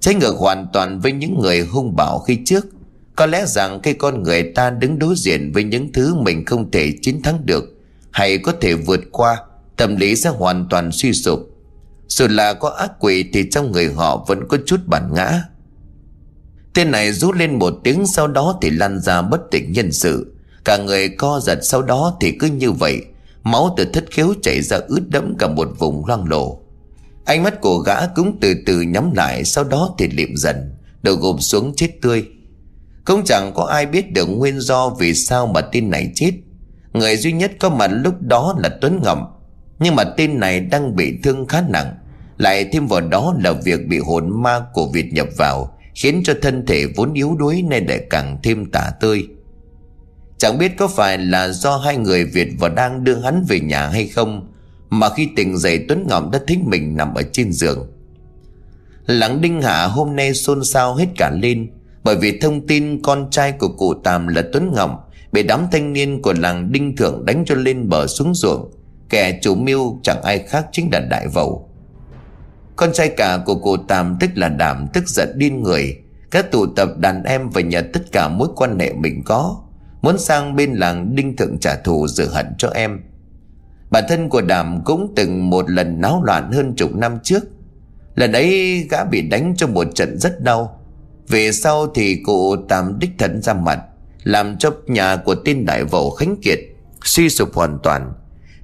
[0.00, 2.66] Trái ngược hoàn toàn với những người hung bạo khi trước,
[3.16, 6.70] có lẽ rằng khi con người ta đứng đối diện với những thứ mình không
[6.70, 7.64] thể chiến thắng được,
[8.10, 9.36] Hay có thể vượt qua,
[9.76, 11.40] Tâm lý sẽ hoàn toàn suy sụp.
[12.08, 15.42] Dù là có ác quỷ thì trong người họ vẫn có chút bản ngã.
[16.74, 20.34] Tên này rút lên một tiếng sau đó thì lăn ra bất tỉnh nhân sự.
[20.64, 23.02] Cả người co giật sau đó thì cứ như vậy.
[23.44, 26.60] Máu từ thất khiếu chảy ra ướt đẫm cả một vùng loang lổ.
[27.24, 31.14] Ánh mắt của gã cũng từ từ nhắm lại, Sau đó thì liệm dần, Đầu
[31.14, 32.24] gục xuống chết tươi.
[33.04, 36.32] Không chẳng có ai biết được nguyên do vì sao mà tin này chết.
[36.92, 39.24] Người duy nhất có mặt lúc đó là Tuấn Ngậm.
[39.78, 41.94] Nhưng mà tin này đang bị thương khá nặng,
[42.38, 46.34] Lại thêm vào đó là việc bị hồn ma của Việt nhập vào, Khiến cho
[46.42, 49.26] thân thể vốn yếu đuối nên lại càng thêm tả tơi.
[50.44, 53.88] Chẳng biết có phải là do hai người Việt và đang đưa hắn về nhà
[53.88, 54.48] hay không,
[54.90, 57.92] Mà khi tỉnh dậy Tuấn Ngọc đã thấy mình nằm ở trên giường.
[59.06, 61.70] Lắng Đinh Hạ hôm nay xôn xao hết cả lên,
[62.02, 65.92] bởi vì thông tin con trai của cụ Tàm là Tuấn Ngọc Bị đám thanh
[65.92, 68.70] niên của làng Đinh Thượng đánh cho lên bờ xuống ruộng.
[69.08, 71.68] Kẻ chủ mưu chẳng ai khác chính là Đại Vầu.
[72.76, 75.96] Con trai cả của cụ Tàm tức là Đảm tức giận điên người.
[76.30, 79.63] Các tụ tập đàn em và nhờ tất cả mối quan hệ mình có.
[80.04, 83.00] Muốn sang bên làng Đinh Thượng trả thù rửa hận cho em.
[83.90, 87.44] Bản thân của đàm cũng từng một lần náo loạn hơn chục năm trước.
[88.14, 90.80] Lần ấy gã bị đánh trong một trận rất đau.
[91.28, 93.78] Về sau thì cụ tạm đích thân ra mặt,
[94.24, 96.58] Làm cho nhà của tên đại vẩu Khánh Kiệt,
[97.04, 98.12] Suy sụp hoàn toàn.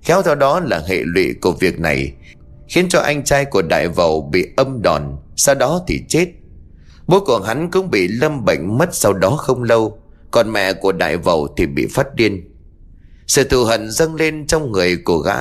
[0.03, 2.13] Khéo theo đó là hệ lụy của việc này,
[2.69, 6.27] Khiến cho anh trai của đại vẩu bị âm đòn, Sau đó thì chết.
[7.07, 10.01] Bố của hắn cũng bị lâm bệnh mất sau đó không lâu.
[10.31, 12.51] Còn mẹ của đại vầu thì bị phát điên.
[13.27, 15.39] Sự thù hận dâng lên trong người của gã.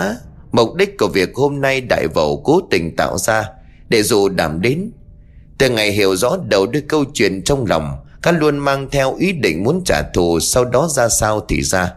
[0.52, 3.50] Mục đích của việc hôm nay đại vầu cố tình tạo ra
[3.90, 4.92] Để dù đảm đến.
[5.58, 9.32] Từ ngày hiểu rõ đầu đuôi câu chuyện trong lòng các luôn mang theo ý
[9.32, 11.94] định muốn trả thù, Sau đó ra sao thì ra.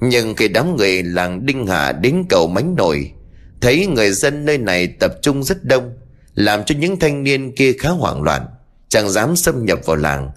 [0.00, 3.12] Nhưng khi đám người làng Đinh Hạ đến cầu mánh nổi,
[3.60, 5.92] Thấy người dân nơi này tập trung rất đông,
[6.34, 8.46] Làm cho những thanh niên kia khá hoảng loạn,
[8.88, 10.30] Chẳng dám xâm nhập vào làng.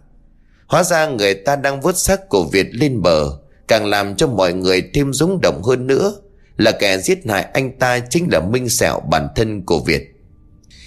[0.68, 3.30] Hóa ra người ta đang vớt xác của Việt lên bờ
[3.68, 6.14] Càng làm cho mọi người thêm rúng động hơn nữa
[6.58, 10.16] Là kẻ giết hại anh ta chính là Minh Sẹo bản thân của Việt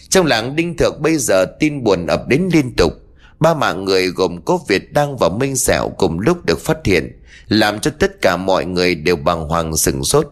[0.09, 2.93] trong làng Đinh Thược bây giờ tin buồn ập đến liên tục.
[3.41, 7.23] Ba mạng người gồm có Việt Đăng và Minh Sẹo cùng lúc được phát hiện,
[7.49, 10.27] làm cho tất cả mọi người đều bàng hoàng sừng sốt.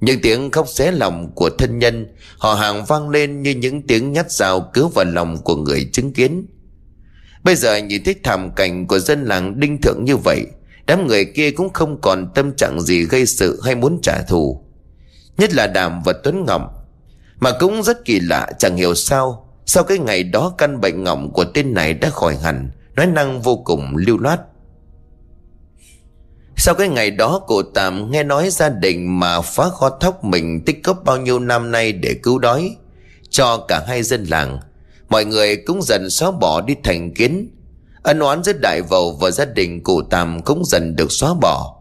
[0.00, 2.06] Những tiếng khóc xé lòng của thân nhân,
[2.38, 6.12] họ hàng vang lên như những tiếng nhát dao cứu vào lòng của người chứng
[6.12, 6.46] kiến.
[7.46, 10.46] Bây giờ nhìn thấy thảm cảnh của dân làng Đinh Thượng như vậy,
[10.86, 14.64] đám người kia cũng không còn tâm trạng gì gây sự hay muốn trả thù.
[15.38, 16.76] Nhất là Đàm và Tuấn Ngọc
[17.40, 21.32] mà cũng rất kỳ lạ chẳng hiểu sao Sau cái ngày đó căn bệnh ngọng
[21.32, 24.40] của tên này đã khỏi hẳn Nói năng vô cùng lưu loát
[26.56, 30.64] Sau cái ngày đó cổ Tạm nghe nói gia đình mà phá kho thóc mình
[30.66, 32.76] tích góp bao nhiêu năm nay để cứu đói
[33.30, 34.60] Cho cả hai dân làng
[35.08, 37.50] Mọi người cũng dần xóa bỏ đi thành kiến.
[38.02, 41.76] Ân oán giữa đại vầu và gia đình cụ Tàm cũng dần được xóa bỏ.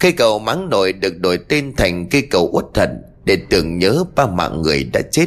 [0.00, 4.04] Cây cầu máng nổi được đổi tên thành cây cầu uất thận để tưởng nhớ
[4.16, 5.26] ba mạng người đã chết.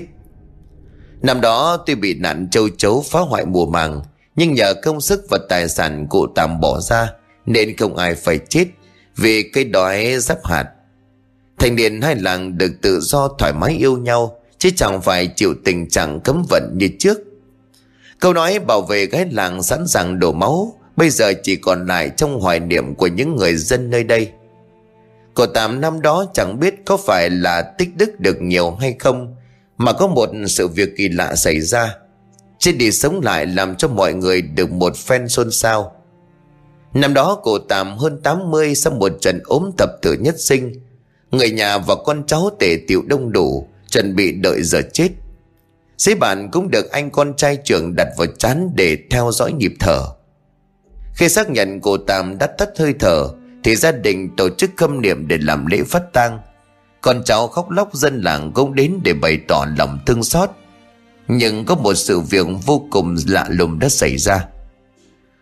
[1.21, 4.01] Năm đó tuy bị nạn châu chấu phá hoại mùa màng,
[4.35, 7.11] Nhưng nhờ công sức và tài sản cụ Tam bỏ ra,
[7.45, 8.65] Nên không ai phải chết
[9.17, 10.65] Vì cây đói giáp hạt.
[11.59, 15.55] Thành niên hai làng được tự do thoải mái yêu nhau Chứ chẳng phải chịu
[15.65, 17.17] tình trạng cấm vận như trước.
[18.19, 22.11] Câu nói bảo vệ gái làng sẵn sàng đổ máu, Bây giờ chỉ còn lại
[22.17, 24.31] trong hoài niệm của những người dân nơi đây.
[25.33, 29.35] Cô Tám năm đó chẳng biết có phải là tích đức được nhiều hay không,
[29.77, 31.95] Mà có một sự việc kỳ lạ xảy ra.
[32.59, 35.91] Trên đi sống lại làm cho mọi người được một phen xôn xao.
[36.93, 40.73] Năm đó cô Tám hơn 80 sau một trận ốm tập tử nhất sinh,
[41.31, 43.67] Người nhà và con cháu tề tiểu đông đủ.
[43.95, 45.09] Chuẩn bị đợi giờ chết.
[45.97, 49.73] Giấy bản cũng được anh con trai trưởng đặt vào chán để theo dõi nhịp
[49.79, 50.05] thở.
[51.13, 53.27] Khi xác nhận cô Tam đã tắt hơi thở,
[53.63, 56.39] Thì gia đình tổ chức khâm niệm để làm lễ phát tang.
[57.01, 60.49] Con cháu khóc lóc dân làng cũng đến để bày tỏ lòng thương xót.
[61.27, 64.47] Nhưng có một sự việc vô cùng lạ lùng đã xảy ra.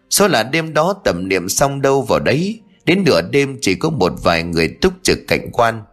[0.09, 3.89] Số là đêm đó tầm niệm xong đâu vào đấy, Đến nửa đêm chỉ có
[3.89, 5.83] một vài người túc trực cảnh quan.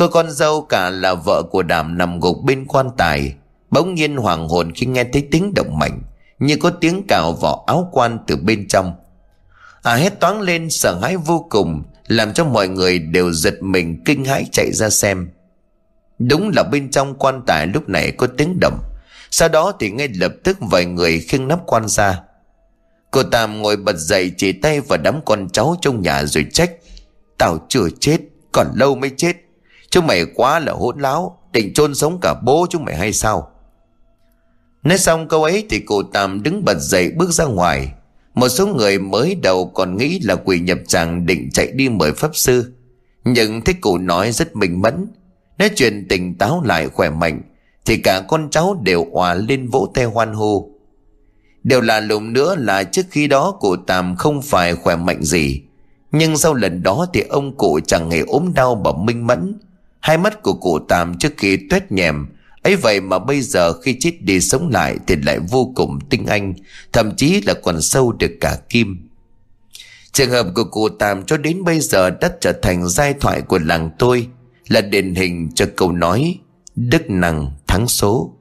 [0.00, 3.34] Cô con dâu cả là vợ của đàm nằm gục bên quan tài.
[3.70, 6.02] Bỗng nhiên hoàng hồn khi nghe thấy tiếng động mạnh,
[6.38, 8.94] Như có tiếng cào vào áo quan từ bên trong.
[9.82, 14.02] À hét toáng lên, sợ hãi vô cùng, Làm cho mọi người đều giật mình,
[14.04, 15.30] kinh hãi chạy ra xem.
[16.18, 18.78] Đúng là bên trong quan tài lúc này có tiếng động.
[19.30, 22.20] Sau đó thì ngay lập tức vài người khiêng nắp quan ra.
[23.10, 26.70] Cô Tam ngồi bật dậy chỉ tay vào đám con cháu trong nhà rồi trách,
[27.38, 28.18] Tao chưa chết,
[28.52, 29.36] Còn lâu mới chết.
[29.90, 33.50] Chúng mày quá là hỗn láo, Định chôn sống cả bố chúng mày hay sao?
[34.82, 37.92] Nói xong câu ấy thì cụ Tam đứng bật dậy bước ra ngoài.
[38.34, 42.12] Một số người mới đầu còn nghĩ là quỷ nhập tràng định chạy đi mời
[42.12, 42.72] pháp sư.
[43.24, 45.06] Nhưng thấy cụ nói rất minh mẫn.
[45.58, 47.42] Nói chuyện tỉnh táo lại khỏe mạnh,
[47.84, 50.68] Thì cả con cháu đều hòa lên vỗ tay hoan hô.
[51.62, 55.62] Điều là lùng nữa là trước khi đó cụ Tam không phải khỏe mạnh gì.
[56.12, 59.58] Nhưng sau lần đó thì ông cụ chẳng hề ốm đau và minh mẫn.
[60.00, 62.26] Hai mắt của cụ Tam trước khi tuét nhèm.
[62.62, 66.26] Ấy vậy mà bây giờ khi chết đi sống lại thì lại vô cùng tinh
[66.26, 66.54] anh,
[66.92, 69.08] thậm chí là còn sâu được cả kim.
[70.12, 73.58] Trường hợp của cụ Tam cho đến bây giờ đã trở thành giai thoại của
[73.58, 74.28] làng tôi,
[74.68, 76.38] là điển hình cho câu nói,
[76.76, 78.34] đức năng thắng số.